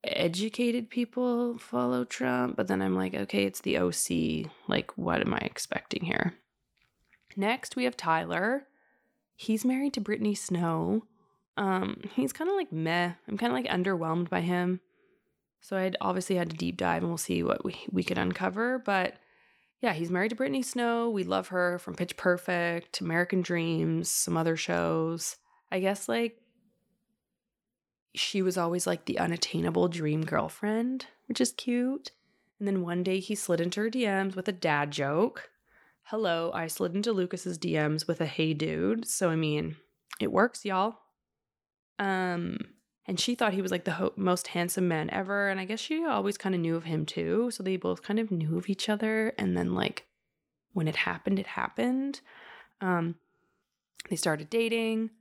[0.04, 4.52] educated people follow Trump, but then I'm like, okay, it's the OC.
[4.68, 6.34] Like what am I expecting here?
[7.38, 8.68] Next, we have Tyler.
[9.36, 11.06] He's married to Brittany Snow.
[11.58, 13.14] Um, he's kind of like meh.
[13.28, 14.82] I'm kind of like underwhelmed by him.
[15.62, 18.80] So I'd obviously had to deep dive and we'll see what we, we could uncover.
[18.80, 19.16] But
[19.82, 21.10] yeah, he's married to Brittany Snow.
[21.10, 25.38] We love her from Pitch Perfect, American Dreams, some other shows.
[25.72, 26.38] I guess like
[28.16, 32.12] she was always like the unattainable dream girlfriend, which is cute.
[32.60, 35.50] And then one day he slid into her DMs with a dad joke.
[36.04, 39.08] Hello, I slid into Lucas's DMs with a hey dude.
[39.08, 39.78] So I mean,
[40.20, 41.00] it works, y'all.
[42.00, 42.58] Um
[43.06, 45.80] and she thought he was like the ho- most handsome man ever and i guess
[45.80, 48.70] she always kind of knew of him too so they both kind of knew of
[48.70, 50.06] each other and then like
[50.74, 52.22] when it happened it happened.
[52.82, 53.16] Um
[54.10, 55.12] they started dating.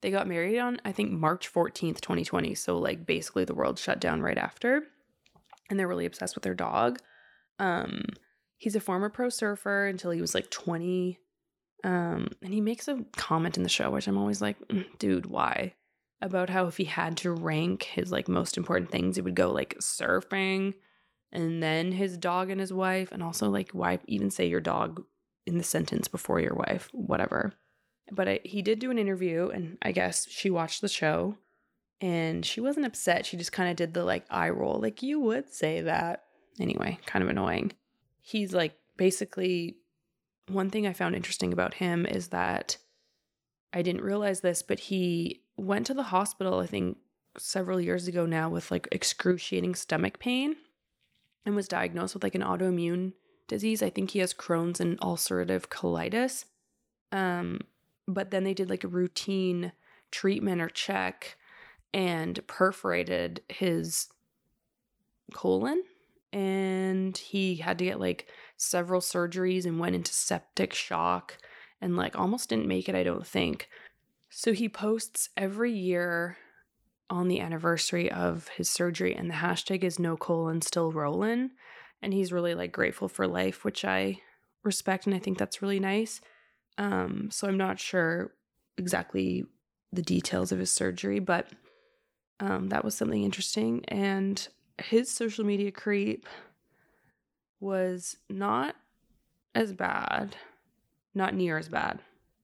[0.00, 4.00] They got married on i think march 14th 2020 so like basically the world shut
[4.00, 4.82] down right after
[5.70, 6.98] and they're really obsessed with their dog.
[7.58, 8.02] Um
[8.58, 11.18] he's a former pro surfer until he was like 20
[11.84, 15.26] um and he makes a comment in the show which i'm always like mm, dude
[15.26, 15.74] why
[16.24, 19.52] about how if he had to rank his like most important things, it would go
[19.52, 20.74] like surfing
[21.30, 25.04] and then his dog and his wife, and also like why even say your dog
[25.46, 27.52] in the sentence before your wife, whatever.
[28.10, 31.36] But I, he did do an interview, and I guess she watched the show
[32.00, 33.26] and she wasn't upset.
[33.26, 36.24] She just kind of did the like eye roll, like you would say that.
[36.60, 37.72] Anyway, kind of annoying.
[38.20, 39.76] He's like basically
[40.48, 42.76] one thing I found interesting about him is that
[43.74, 46.96] I didn't realize this, but he went to the hospital, I think
[47.36, 50.56] several years ago now, with like excruciating stomach pain
[51.44, 53.14] and was diagnosed with like an autoimmune
[53.48, 53.82] disease.
[53.82, 56.44] I think he has Crohn's and ulcerative colitis.
[57.10, 57.62] Um,
[58.06, 59.72] but then they did like a routine
[60.12, 61.36] treatment or check
[61.92, 64.08] and perforated his
[65.32, 65.82] colon
[66.32, 71.38] and he had to get like several surgeries and went into septic shock
[71.80, 73.68] and like almost didn't make it, I don't think.
[74.30, 76.36] So he posts every year
[77.10, 81.50] on the anniversary of his surgery, and the hashtag is no colon still rolling.
[82.02, 84.20] And he's really like grateful for life, which I
[84.62, 86.20] respect, and I think that's really nice.
[86.76, 88.32] Um, so I'm not sure
[88.76, 89.44] exactly
[89.92, 91.48] the details of his surgery, but
[92.40, 93.84] um, that was something interesting.
[93.86, 94.46] And
[94.78, 96.26] his social media creep
[97.60, 98.74] was not
[99.54, 100.36] as bad,
[101.14, 102.00] not near as bad.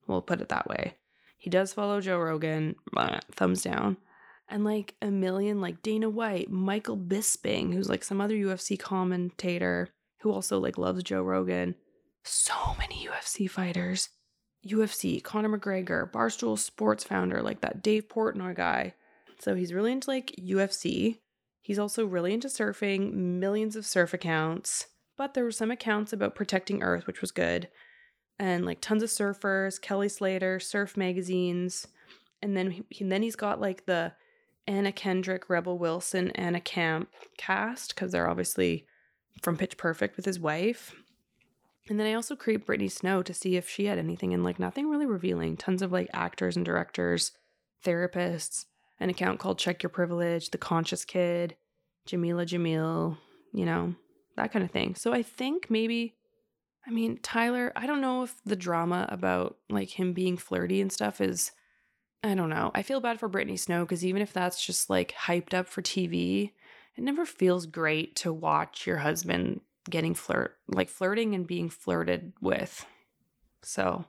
[0.07, 0.95] We'll put it that way.
[1.39, 3.97] He does follow Joe Rogan, uh, thumbs down.
[4.49, 9.89] And like a million, like Dana White, Michael Bisping, who's like some other UFC commentator
[10.21, 11.77] who also like loves Joe Rogan.
[12.25, 14.11] So many UFC fighters.
[14.67, 18.95] UFC, Conor McGregor, Barstool Sports founder, like that Dave Portnoy guy.
[19.39, 21.21] So he's really into like UFC.
[21.63, 24.89] He's also really into surfing, millions of surf accounts.
[25.17, 27.69] But there were some accounts about protecting Earth, which was good
[28.41, 31.87] and like tons of surfers, Kelly Slater, surf magazines,
[32.41, 34.15] and then he, and then he's got like the
[34.67, 38.87] Anna Kendrick, Rebel Wilson, Anna Camp cast because they're obviously
[39.43, 40.95] from Pitch Perfect with his wife.
[41.89, 44.59] And then I also creeped Brittany Snow to see if she had anything, and like
[44.59, 45.59] nothing really revealing.
[45.59, 47.33] Tons of like actors and directors,
[47.85, 48.65] therapists,
[48.99, 51.57] an account called Check Your Privilege, The Conscious Kid,
[52.09, 53.19] Jameela Jamil,
[53.53, 53.95] you know,
[54.37, 54.95] that kind of thing.
[54.95, 56.15] So I think maybe
[56.87, 60.93] I mean, Tyler, I don't know if the drama about like him being flirty and
[60.93, 61.53] stuff is
[62.23, 62.71] I don't know.
[62.75, 65.81] I feel bad for Brittany Snow because even if that's just like hyped up for
[65.81, 66.53] TV,
[66.97, 72.33] it never feels great to watch your husband getting flirt like flirting and being flirted
[72.41, 72.85] with.
[73.63, 74.05] So,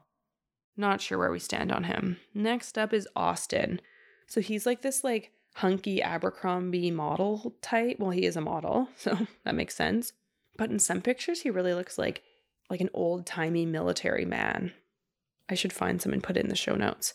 [0.75, 2.17] not sure where we stand on him.
[2.33, 3.81] Next up is Austin.
[4.27, 7.97] So he's like this like hunky Abercrombie model type.
[7.99, 10.13] Well, he is a model, so that makes sense.
[10.57, 12.23] But in some pictures he really looks like
[12.71, 14.71] like an old-timey military man.
[15.49, 17.13] I should find some and put it in the show notes.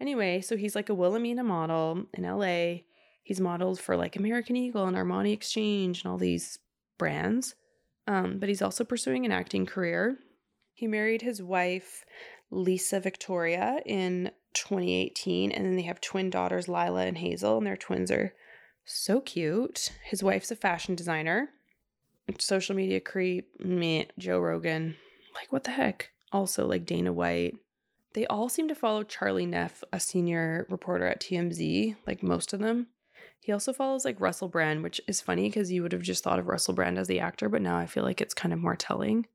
[0.00, 2.82] Anyway, so he's like a Wilhelmina model in LA.
[3.22, 6.58] He's modeled for like American Eagle and Armani Exchange and all these
[6.98, 7.54] brands.
[8.06, 10.18] Um, but he's also pursuing an acting career.
[10.74, 12.04] He married his wife,
[12.50, 17.76] Lisa Victoria, in 2018, and then they have twin daughters, Lila and Hazel, and their
[17.76, 18.34] twins are
[18.84, 19.90] so cute.
[20.04, 21.48] His wife's a fashion designer,
[22.38, 24.96] social media creep, meh, Joe Rogan.
[25.34, 26.10] Like, what the heck?
[26.32, 27.56] Also, like Dana White.
[28.14, 32.60] They all seem to follow Charlie Neff, a senior reporter at TMZ, like most of
[32.60, 32.88] them.
[33.40, 36.38] He also follows like Russell Brand, which is funny because you would have just thought
[36.38, 38.76] of Russell Brand as the actor, but now I feel like it's kind of more
[38.76, 39.26] telling.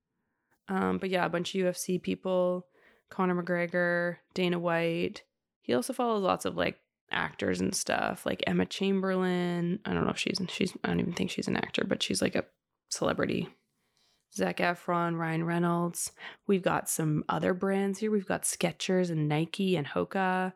[0.68, 2.68] Um, but yeah, a bunch of UFC people,
[3.10, 5.24] Conor McGregor, Dana White.
[5.62, 6.80] He also follows lots of like
[7.12, 9.80] actors and stuff, like Emma Chamberlain.
[9.86, 12.22] I don't know if she's she's I don't even think she's an actor, but she's
[12.22, 12.46] like a
[12.94, 13.50] celebrity.
[14.36, 16.12] Zac Efron, Ryan Reynolds.
[16.48, 18.12] We've got some other brands here.
[18.12, 20.54] We've got Skechers and Nike and Hoka,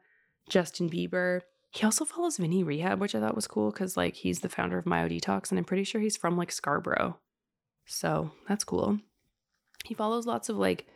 [0.50, 1.42] Justin Bieber.
[1.72, 4.80] He also follows Vinny Rehab, which I thought was cool because like he's the founder
[4.80, 7.20] of Myodetox, and I'm pretty sure he's from like Scarborough.
[7.86, 9.00] So that's cool.
[9.86, 10.88] He follows lots of like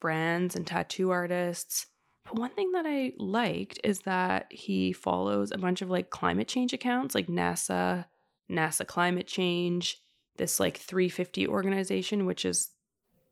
[0.00, 1.86] brands and tattoo artists.
[2.24, 6.48] But one thing that I liked is that he follows a bunch of like climate
[6.48, 8.06] change accounts like NASA,
[8.50, 10.00] NASA Climate Change,
[10.40, 12.70] this like 350 organization, which is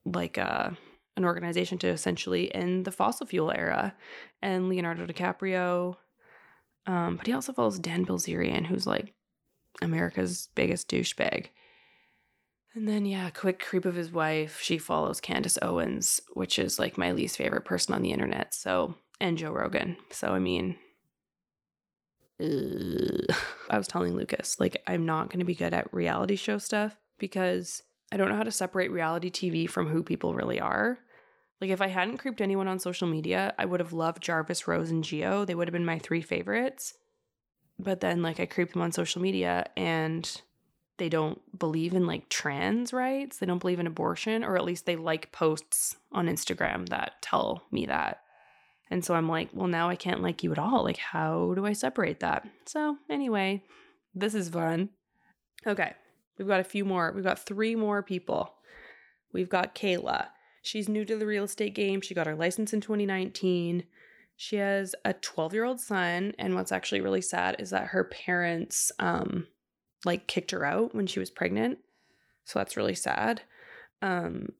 [0.04, 0.70] like a uh,
[1.16, 3.92] an organization to essentially end the fossil fuel era,
[4.40, 5.96] and Leonardo DiCaprio.
[6.86, 9.14] Um, but he also follows Dan Bilzerian, who's like
[9.82, 11.46] America's biggest douchebag.
[12.74, 14.60] And then, yeah, quick creep of his wife.
[14.62, 18.54] She follows Candace Owens, which is like my least favorite person on the internet.
[18.54, 19.96] So, and Joe Rogan.
[20.10, 20.76] So, I mean.
[22.40, 26.96] I was telling Lucas, like, I'm not going to be good at reality show stuff
[27.18, 27.82] because
[28.12, 30.98] I don't know how to separate reality TV from who people really are.
[31.60, 34.90] Like, if I hadn't creeped anyone on social media, I would have loved Jarvis, Rose,
[34.90, 35.44] and Gio.
[35.44, 36.94] They would have been my three favorites.
[37.78, 40.40] But then, like, I creeped them on social media and
[40.98, 43.38] they don't believe in like trans rights.
[43.38, 47.62] They don't believe in abortion, or at least they like posts on Instagram that tell
[47.70, 48.20] me that.
[48.90, 50.84] And so I'm like, well, now I can't like you at all.
[50.84, 52.46] Like, how do I separate that?
[52.66, 53.62] So, anyway,
[54.14, 54.90] this is fun.
[55.66, 55.92] Okay,
[56.38, 57.12] we've got a few more.
[57.14, 58.54] We've got three more people.
[59.32, 60.28] We've got Kayla.
[60.62, 62.00] She's new to the real estate game.
[62.00, 63.84] She got her license in 2019.
[64.36, 66.34] She has a 12 year old son.
[66.38, 69.46] And what's actually really sad is that her parents um,
[70.04, 71.78] like kicked her out when she was pregnant.
[72.44, 73.42] So that's really sad.
[74.00, 74.50] Um,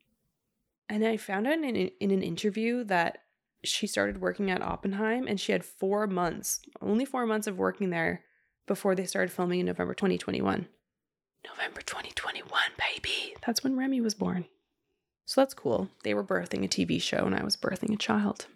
[0.89, 3.19] and I found out in, in an interview that
[3.65, 7.91] she started working at Oppenheim and she had four months, only four months of working
[7.91, 8.23] there
[8.67, 10.67] before they started filming in November 2021.
[11.45, 13.35] November 2021, baby.
[13.47, 14.45] That's when Remy was born.
[15.25, 15.89] So that's cool.
[16.05, 18.47] They were birthing a TV show and I was birthing a child.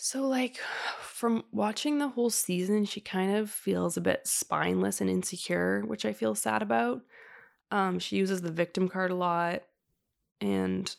[0.00, 0.58] So, like,
[1.02, 6.04] from watching the whole season, she kind of feels a bit spineless and insecure, which
[6.04, 7.02] I feel sad about.
[7.72, 9.62] Um, she uses the victim card a lot.
[10.40, 10.94] And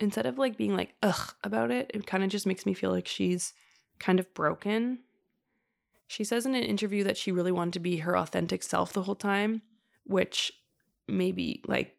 [0.00, 2.90] instead of like being like, ugh, about it, it kind of just makes me feel
[2.90, 3.54] like she's
[3.98, 5.00] kind of broken.
[6.06, 9.02] She says in an interview that she really wanted to be her authentic self the
[9.02, 9.62] whole time,
[10.04, 10.52] which
[11.08, 11.96] maybe like,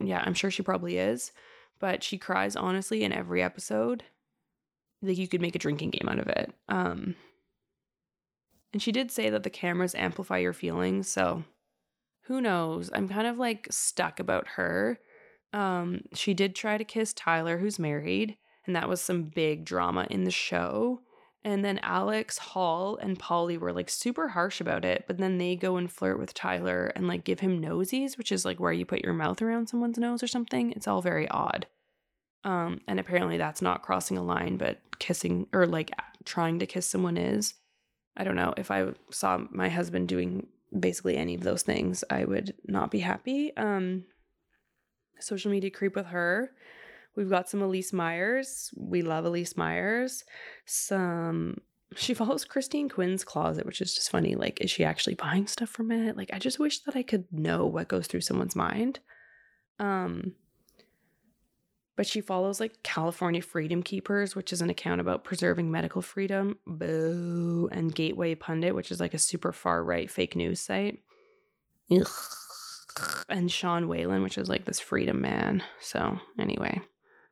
[0.00, 1.32] yeah, I'm sure she probably is.
[1.78, 4.04] But she cries honestly in every episode
[5.02, 6.52] like you could make a drinking game out of it.
[6.68, 7.14] Um,
[8.72, 11.44] and she did say that the cameras amplify your feelings, so
[12.22, 12.90] who knows?
[12.92, 14.98] I'm kind of like stuck about her.
[15.52, 18.36] Um, she did try to kiss Tyler, who's married,
[18.66, 21.00] and that was some big drama in the show.
[21.44, 25.56] And then Alex Hall and Polly were like super harsh about it, but then they
[25.56, 28.84] go and flirt with Tyler and like give him nosies, which is like where you
[28.84, 30.72] put your mouth around someone's nose or something.
[30.72, 31.66] It's all very odd.
[32.44, 35.92] Um, and apparently that's not crossing a line, but kissing or like
[36.24, 37.54] trying to kiss someone is.
[38.16, 38.52] I don't know.
[38.56, 42.98] If I saw my husband doing basically any of those things, I would not be
[42.98, 43.56] happy.
[43.56, 44.04] Um,
[45.20, 46.50] social media creep with her.
[47.16, 48.70] We've got some Elyse Myers.
[48.76, 50.24] We love Elyse Myers.
[50.66, 51.56] Some
[51.96, 54.34] she follows Christine Quinn's closet, which is just funny.
[54.34, 56.16] Like, is she actually buying stuff from it?
[56.16, 59.00] Like, I just wish that I could know what goes through someone's mind.
[59.78, 60.34] Um,
[61.96, 66.58] but she follows like California Freedom Keepers, which is an account about preserving medical freedom,
[66.66, 71.00] boo, and Gateway Pundit, which is like a super far right fake news site.
[71.90, 72.06] Ugh.
[73.28, 75.62] And Sean Whalen, which is like this freedom man.
[75.80, 76.80] So, anyway.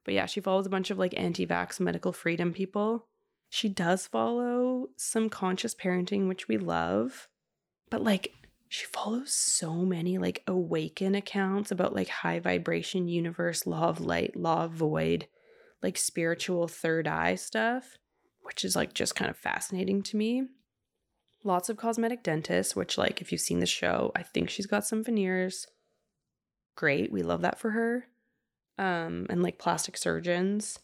[0.05, 3.07] But yeah, she follows a bunch of like anti vax medical freedom people.
[3.49, 7.29] She does follow some conscious parenting, which we love.
[7.91, 8.33] But like,
[8.69, 14.37] she follows so many like awaken accounts about like high vibration universe, law of light,
[14.37, 15.29] law of void,
[15.83, 17.97] like spiritual third eye stuff,
[18.43, 20.43] which is like just kind of fascinating to me.
[21.47, 24.85] Lots of cosmetic dentists, which, like, if you've seen the show, I think she's got
[24.85, 25.69] some veneers.
[26.75, 27.13] Great.
[27.13, 28.09] We love that for her.
[28.79, 30.81] Um, and like plastic surgeons,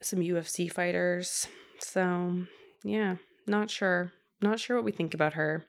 [0.00, 1.48] some UFC fighters.
[1.80, 2.44] So,
[2.84, 3.16] yeah,
[3.48, 4.12] not sure.
[4.40, 5.66] Not sure what we think about her.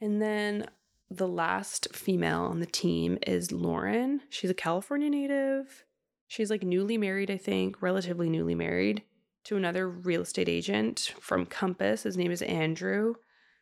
[0.00, 0.66] And then
[1.08, 4.22] the last female on the team is Lauren.
[4.28, 5.84] She's a California native.
[6.26, 9.04] She's like newly married, I think, relatively newly married
[9.44, 12.04] to another real estate agent from Compass.
[12.04, 13.14] His name is Andrew.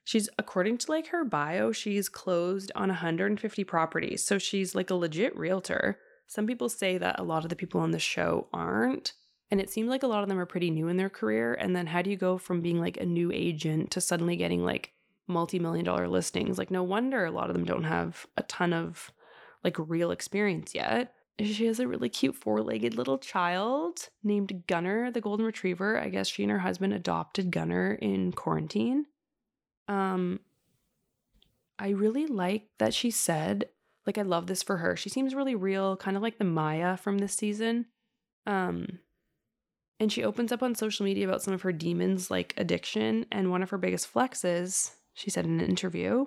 [0.04, 4.24] She's, according to like her bio, she's closed on 150 properties.
[4.24, 5.98] So she's like a legit realtor.
[6.26, 9.12] Some people say that a lot of the people on the show aren't.
[9.50, 11.54] And it seems like a lot of them are pretty new in their career.
[11.54, 14.64] And then how do you go from being like a new agent to suddenly getting
[14.64, 14.92] like
[15.26, 16.56] multi million dollar listings?
[16.56, 19.12] Like, no wonder a lot of them don't have a ton of
[19.64, 21.12] like real experience yet
[21.46, 25.98] she has a really cute four legged little child named Gunner, the golden retriever.
[25.98, 29.06] I guess she and her husband adopted Gunner in quarantine.
[29.88, 30.40] Um,
[31.78, 33.66] I really like that she said,
[34.06, 34.96] like, I love this for her.
[34.96, 37.86] She seems really real, kind of like the Maya from this season.
[38.46, 38.98] Um,
[39.98, 43.26] and she opens up on social media about some of her demons, like addiction.
[43.30, 46.26] And one of her biggest flexes, she said in an interview,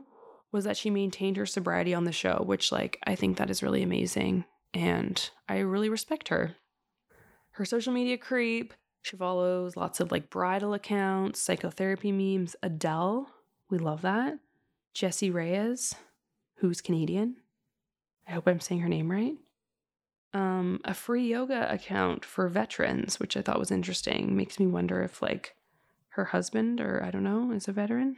[0.52, 3.64] was that she maintained her sobriety on the show, which, like, I think that is
[3.64, 6.56] really amazing and I really respect her.
[7.52, 13.30] Her social media creep, she follows lots of like bridal accounts, psychotherapy memes, Adele,
[13.70, 14.40] we love that.
[14.94, 15.96] Jessie Reyez,
[16.56, 17.38] who's Canadian.
[18.28, 19.36] I hope I'm saying her name right.
[20.34, 24.36] Um, a free yoga account for veterans, which I thought was interesting.
[24.36, 25.56] Makes me wonder if like
[26.10, 28.18] her husband or I don't know is a veteran.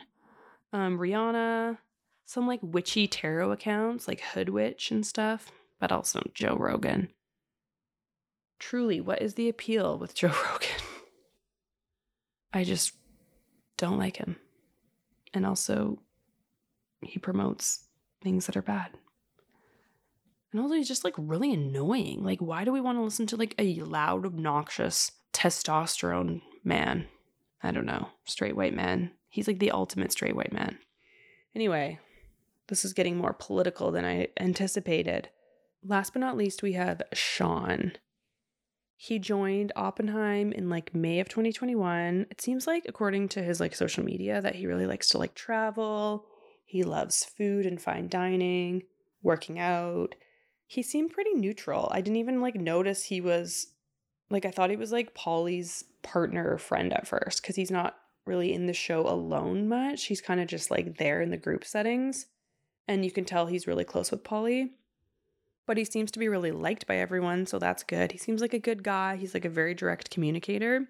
[0.72, 1.78] Um, Rihanna,
[2.26, 7.10] some like witchy tarot accounts like Hood Witch and stuff but also Joe Rogan.
[8.60, 10.70] Truly, what is the appeal with Joe Rogan?
[12.54, 12.94] I just
[13.78, 14.38] don't like him.
[15.34, 16.00] And also,
[17.02, 17.86] he promotes
[18.22, 18.92] things that are bad.
[20.52, 22.24] And also, he's just like really annoying.
[22.24, 27.08] Like, why do we want to listen to like a loud, obnoxious testosterone man?
[27.62, 28.10] I don't know.
[28.24, 29.12] Straight white man.
[29.28, 30.78] He's like the ultimate straight white man.
[31.54, 32.00] Anyway,
[32.68, 35.30] this is getting more political than I anticipated.
[35.88, 37.94] Last but not least, we have Sean.
[38.98, 42.26] He joined Oppenheim in like May of 2021.
[42.32, 45.36] It seems like according to his like social media that he really likes to like
[45.36, 46.26] travel.
[46.66, 48.84] He loves food and fine dining,
[49.22, 50.16] working out.
[50.66, 51.90] He seemed pretty neutral.
[51.92, 53.68] I didn't even like notice he was
[54.32, 57.98] like I thought he was like Polly's partner or friend at first cuz he's not
[58.26, 60.06] really in the show alone much.
[60.06, 62.26] He's kind of just like there in the group settings.
[62.88, 64.72] And you can tell he's really close with Paulie
[65.66, 68.11] but he seems to be really liked by everyone, so that's good.
[68.11, 69.16] He seems like a good guy.
[69.16, 70.88] He's like a very direct communicator.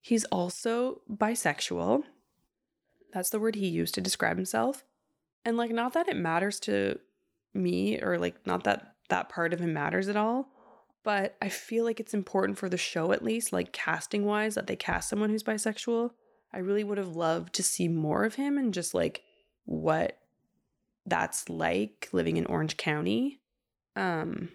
[0.00, 2.02] He's also bisexual.
[3.12, 4.84] That's the word he used to describe himself.
[5.44, 6.98] And like not that it matters to
[7.54, 10.48] me or like not that that part of him matters at all,
[11.02, 14.66] but I feel like it's important for the show at least, like casting wise, that
[14.66, 16.10] they cast someone who's bisexual.
[16.52, 19.22] I really would have loved to see more of him and just like
[19.64, 20.18] what
[21.06, 23.40] that's like living in Orange County
[23.96, 24.48] um,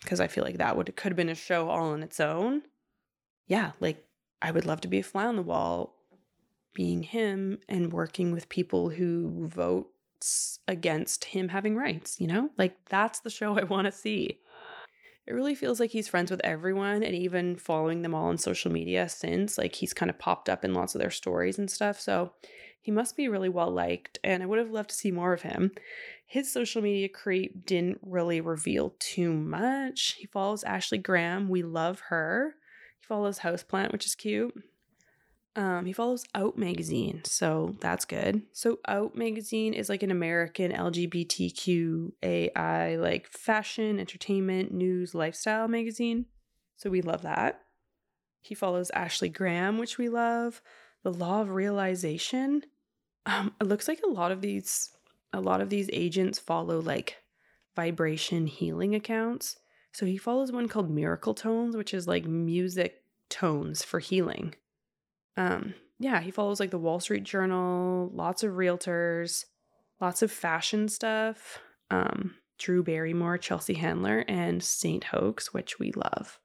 [0.00, 2.62] because I feel like that would could have been a show all on its own.
[3.46, 4.04] Yeah, like
[4.40, 5.94] I would love to be a fly on the wall
[6.74, 12.50] being him and working with people who votes against him having rights, you know?
[12.56, 14.38] Like that's the show I want to see.
[15.26, 18.72] It really feels like he's friends with everyone and even following them all on social
[18.72, 22.00] media since like he's kind of popped up in lots of their stories and stuff.
[22.00, 22.32] So
[22.82, 25.42] he must be really well liked, and I would have loved to see more of
[25.42, 25.70] him.
[26.26, 30.16] His social media creep didn't really reveal too much.
[30.18, 31.48] He follows Ashley Graham.
[31.48, 32.56] We love her.
[32.98, 34.52] He follows Houseplant, which is cute.
[35.54, 38.42] Um, he follows Out Magazine, so that's good.
[38.52, 42.10] So Out Magazine is like an American LGBTQAI
[43.00, 46.26] like fashion, entertainment, news, lifestyle magazine.
[46.76, 47.60] So we love that.
[48.40, 50.62] He follows Ashley Graham, which we love.
[51.02, 52.62] The Law of Realization.
[53.26, 54.90] Um, it looks like a lot of these
[55.32, 57.16] a lot of these agents follow like
[57.74, 59.56] vibration healing accounts.
[59.92, 64.54] So he follows one called Miracle Tones, which is like music tones for healing.
[65.36, 69.44] Um, yeah, he follows like the Wall Street Journal, lots of realtors,
[70.00, 71.60] lots of fashion stuff.
[71.90, 76.38] Um, Drew Barrymore, Chelsea Handler, and Saint Hoax, which we love.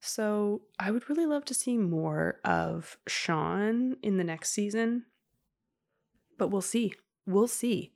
[0.00, 5.04] So I would really love to see more of Sean in the next season,
[6.38, 6.94] but we'll see.
[7.26, 7.92] We'll see.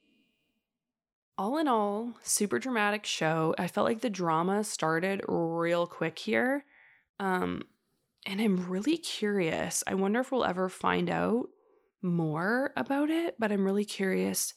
[1.39, 3.55] All in all, super dramatic show.
[3.59, 6.65] I felt like the drama started real quick here.
[7.21, 7.63] Um,
[8.25, 9.85] and I'm really curious.
[9.87, 11.49] I wonder if we'll ever find out
[12.03, 14.55] more about it, but I'm really curious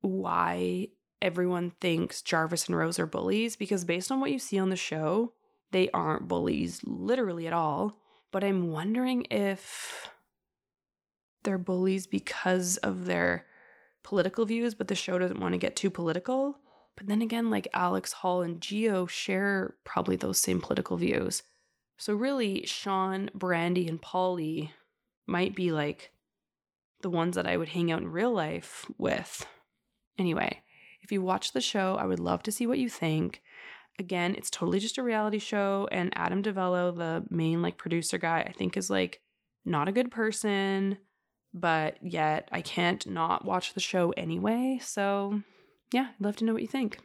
[0.00, 0.88] why
[1.20, 4.76] everyone thinks Jarvis and Rose are bullies because based on what you see on the
[4.76, 5.32] show,
[5.70, 7.98] they aren't bullies literally at all.
[8.30, 10.10] But I'm wondering if
[11.42, 13.46] they're bullies because of their
[14.02, 16.58] political views, but the show doesn't want to get too political.
[16.96, 21.42] But then again, like Alex Hall and Gio share probably those same political views.
[21.96, 24.72] So really, Sean, Brandi, and Polly
[25.26, 26.12] might be like
[27.02, 29.46] the ones that I would hang out in real life with.
[30.18, 30.62] Anyway,
[31.02, 33.42] if you watch the show, I would love to see what you think.
[33.98, 38.40] Again, it's totally just a reality show, and Adam DiVello, the main like producer guy,
[38.40, 39.20] I think is like
[39.64, 40.98] not a good person,
[41.52, 44.78] but yet I can't not watch the show anyway.
[44.82, 45.42] So,
[45.92, 46.98] yeah, I'd love to know what you think.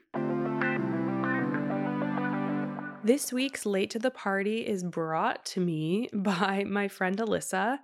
[3.04, 7.80] This week's Late to the Party is brought to me by my friend Alyssa.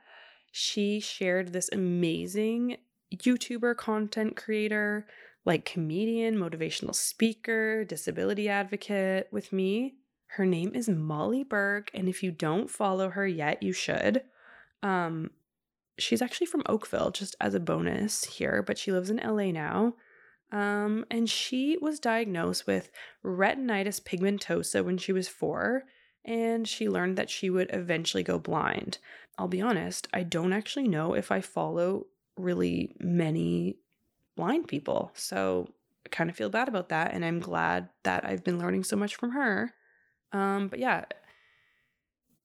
[0.51, 2.77] She shared this amazing
[3.13, 5.07] YouTuber content creator
[5.45, 9.95] like comedian, motivational speaker, disability advocate with me.
[10.27, 14.21] Her name is Molly Burke, and if you don't follow her yet, you should.
[14.83, 15.31] Um,
[16.01, 19.95] she's actually from Oakville, just as a bonus here, but she lives in LA now.
[20.51, 22.89] Um, and she was diagnosed with
[23.23, 25.83] retinitis pigmentosa when she was four,
[26.25, 28.97] and she learned that she would eventually go blind.
[29.37, 33.77] I'll be honest, I don't actually know if I follow really many
[34.35, 35.11] blind people.
[35.13, 35.67] So
[36.05, 37.13] I kind of feel bad about that.
[37.13, 39.73] And I'm glad that I've been learning so much from her.
[40.31, 41.05] Um, but yeah,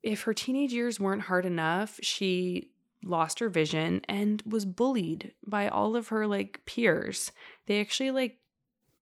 [0.03, 2.71] if her teenage years weren't hard enough, she
[3.05, 7.33] lost her vision and was bullied by all of her like peers.
[7.67, 8.39] They actually like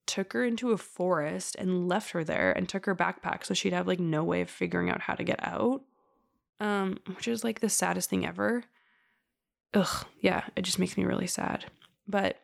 [0.06, 3.72] took her into a forest and left her there and took her backpack so she'd
[3.72, 5.82] have like no way of figuring out how to get out.
[6.60, 8.64] Um, which is like the saddest thing ever.
[9.74, 11.64] Ugh, yeah, it just makes me really sad.
[12.06, 12.38] But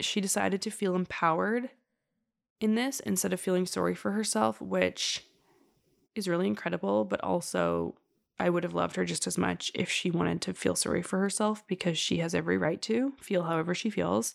[0.00, 1.70] she decided to feel empowered
[2.60, 5.24] in this instead of feeling sorry for herself, which
[6.14, 7.04] is really incredible.
[7.04, 7.94] But also,
[8.40, 11.18] I would have loved her just as much if she wanted to feel sorry for
[11.18, 14.34] herself because she has every right to feel however she feels.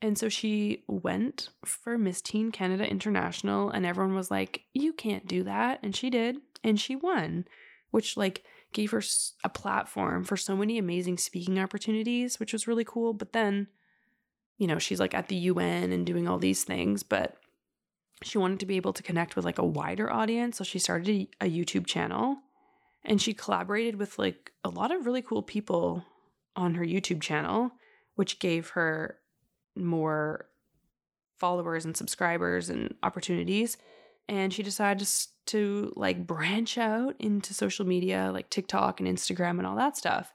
[0.00, 5.26] And so she went for Miss Teen Canada International, and everyone was like, You can't
[5.26, 5.80] do that.
[5.82, 6.38] And she did.
[6.62, 7.46] And she won,
[7.90, 9.02] which, like, gave her
[9.44, 13.12] a platform for so many amazing speaking opportunities, which was really cool.
[13.12, 13.68] But then
[14.58, 17.36] you know, she's like at the UN and doing all these things, but
[18.22, 20.58] she wanted to be able to connect with like a wider audience.
[20.58, 22.38] So she started a, YouTube channel
[23.04, 26.04] and she collaborated with like a lot of really cool people
[26.56, 27.72] on her YouTube channel,
[28.14, 29.18] which gave her
[29.76, 30.46] more
[31.38, 33.76] followers and subscribers and opportunities.
[34.28, 35.06] And she decided
[35.46, 40.32] to like branch out into social media like TikTok and Instagram and all that stuff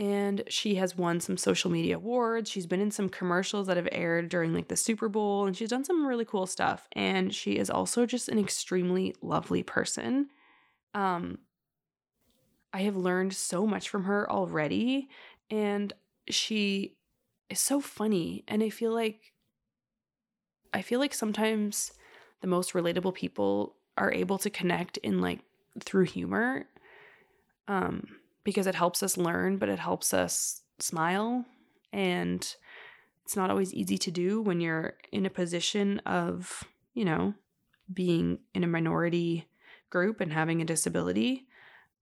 [0.00, 2.50] and she has won some social media awards.
[2.50, 5.68] She's been in some commercials that have aired during like the Super Bowl and she's
[5.68, 10.28] done some really cool stuff and she is also just an extremely lovely person.
[10.94, 11.38] Um
[12.72, 15.08] I have learned so much from her already
[15.50, 15.92] and
[16.28, 16.96] she
[17.48, 19.32] is so funny and I feel like
[20.72, 21.92] I feel like sometimes
[22.40, 25.40] the most relatable people are able to connect in like
[25.80, 26.66] through humor.
[27.68, 28.06] Um
[28.42, 31.44] because it helps us learn, but it helps us smile.
[31.92, 32.40] And
[33.24, 36.64] it's not always easy to do when you're in a position of,
[36.94, 37.34] you know,
[37.92, 39.46] being in a minority
[39.90, 41.46] group and having a disability.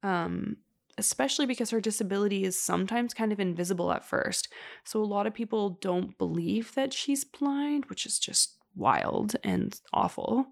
[0.03, 0.59] Um,
[0.99, 4.49] especially because her disability is sometimes kind of invisible at first.
[4.84, 9.80] So a lot of people don't believe that she's blind, which is just wild and
[9.92, 10.46] awful.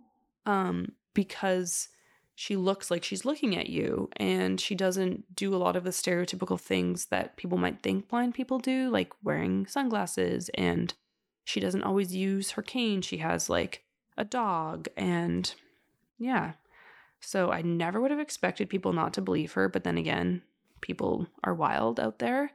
[0.47, 1.89] Um, because
[2.37, 5.91] she looks like she's looking at you and she doesn't do a lot of the
[5.91, 10.93] stereotypical things that people might think blind people do like wearing sunglasses and
[11.45, 13.85] she doesn't always use her cane she has like
[14.19, 15.55] a dog and
[16.19, 16.53] yeah
[17.27, 20.43] so i never would have expected people not to believe her but then again
[20.81, 22.53] people are wild out there.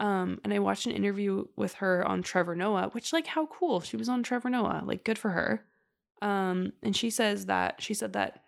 [0.00, 3.80] Um, and i watched an interview with her on trevor noah which like how cool.
[3.80, 5.64] She was on trevor noah like good for her.
[6.20, 8.42] Um, and she says that she said that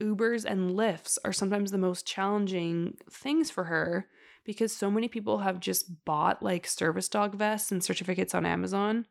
[0.00, 4.06] Ubers and Lyfts are sometimes the most challenging things for her
[4.44, 9.06] because so many people have just bought like service dog vests and certificates on Amazon,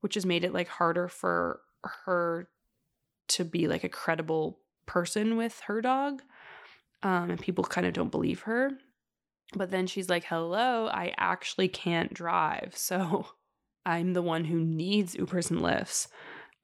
[0.00, 1.60] which has made it like harder for
[2.04, 2.50] her
[3.28, 6.22] to be like a credible person with her dog.
[7.02, 8.72] Um, and people kind of don't believe her.
[9.54, 12.74] But then she's like, hello, I actually can't drive.
[12.76, 13.26] So
[13.84, 16.08] I'm the one who needs Ubers and Lyfts.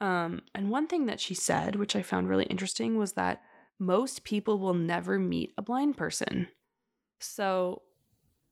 [0.01, 3.43] Um, and one thing that she said, which I found really interesting, was that
[3.79, 6.49] most people will never meet a blind person.
[7.21, 7.83] So,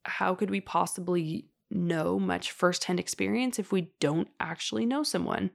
[0.04, 5.50] how could we possibly know much firsthand experience if we don't actually know someone?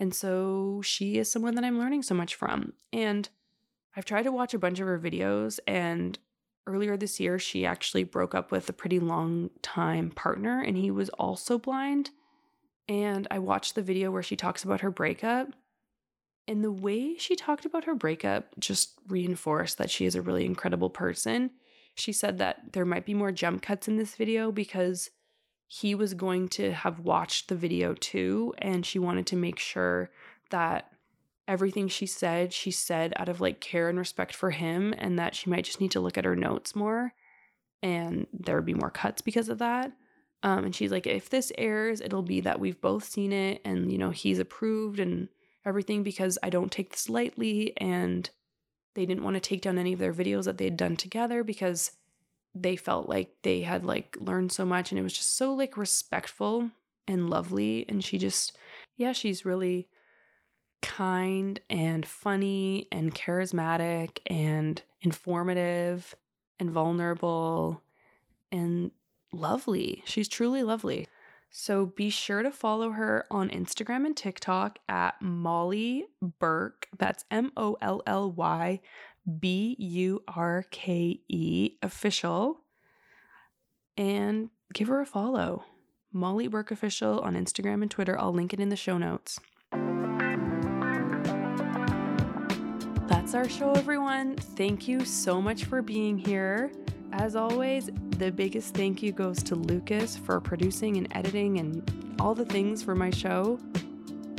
[0.00, 2.72] And so, she is someone that I'm learning so much from.
[2.92, 3.28] And
[3.96, 6.18] I've tried to watch a bunch of her videos, and
[6.66, 10.90] earlier this year, she actually broke up with a pretty long time partner, and he
[10.90, 12.10] was also blind.
[12.88, 15.48] And I watched the video where she talks about her breakup.
[16.46, 20.44] And the way she talked about her breakup just reinforced that she is a really
[20.44, 21.50] incredible person.
[21.94, 25.10] She said that there might be more jump cuts in this video because
[25.66, 28.52] he was going to have watched the video too.
[28.58, 30.10] And she wanted to make sure
[30.50, 30.90] that
[31.46, 35.34] everything she said, she said out of like care and respect for him, and that
[35.34, 37.12] she might just need to look at her notes more.
[37.82, 39.92] And there would be more cuts because of that.
[40.42, 43.90] Um, and she's like, if this airs, it'll be that we've both seen it and,
[43.90, 45.28] you know, he's approved and
[45.64, 47.72] everything because I don't take this lightly.
[47.78, 48.28] And
[48.94, 51.42] they didn't want to take down any of their videos that they had done together
[51.42, 51.92] because
[52.54, 55.78] they felt like they had like learned so much and it was just so like
[55.78, 56.70] respectful
[57.08, 57.86] and lovely.
[57.88, 58.56] And she just,
[58.96, 59.88] yeah, she's really
[60.84, 66.14] kind and funny and charismatic and informative
[66.60, 67.82] and vulnerable
[68.52, 68.90] and
[69.32, 70.02] lovely.
[70.04, 71.08] She's truly lovely.
[71.50, 76.04] So be sure to follow her on Instagram and TikTok at Molly
[76.38, 76.86] Burke.
[76.98, 78.80] That's M O L L Y
[79.40, 82.60] B U R K E official.
[83.96, 85.64] And give her a follow.
[86.12, 88.18] Molly Burke official on Instagram and Twitter.
[88.18, 89.40] I'll link it in the show notes.
[93.34, 94.36] Our show, everyone.
[94.36, 96.70] Thank you so much for being here.
[97.10, 102.36] As always, the biggest thank you goes to Lucas for producing and editing and all
[102.36, 103.58] the things for my show.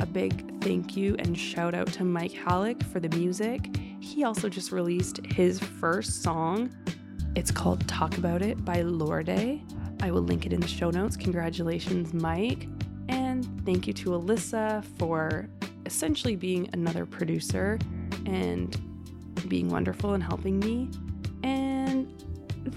[0.00, 3.76] A big thank you and shout out to Mike Halleck for the music.
[4.00, 6.74] He also just released his first song.
[7.34, 9.60] It's called Talk About It by Lørday.
[10.02, 11.18] I will link it in the show notes.
[11.18, 12.66] Congratulations, Mike.
[13.10, 15.50] And thank you to Alyssa for
[15.84, 17.78] essentially being another producer
[18.24, 18.85] and
[19.46, 20.90] being wonderful and helping me.
[21.42, 22.12] And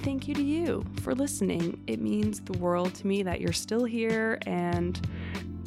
[0.03, 1.82] thank you to you for listening.
[1.88, 4.99] It means the world to me that you're still here and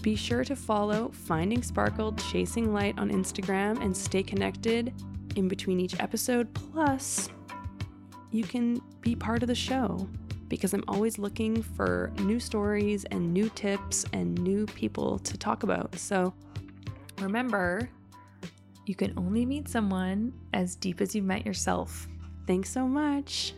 [0.03, 4.93] be sure to follow Finding Sparkle Chasing Light on Instagram and stay connected
[5.37, 6.53] in between each episode.
[6.55, 7.29] Plus,
[8.31, 10.09] you can be part of the show
[10.49, 15.63] because I'm always looking for new stories and new tips and new people to talk
[15.63, 15.95] about.
[15.97, 16.35] So
[17.21, 17.89] remember,
[18.93, 22.07] you can only meet someone as deep as you've met yourself.
[22.47, 23.55] Thanks so much.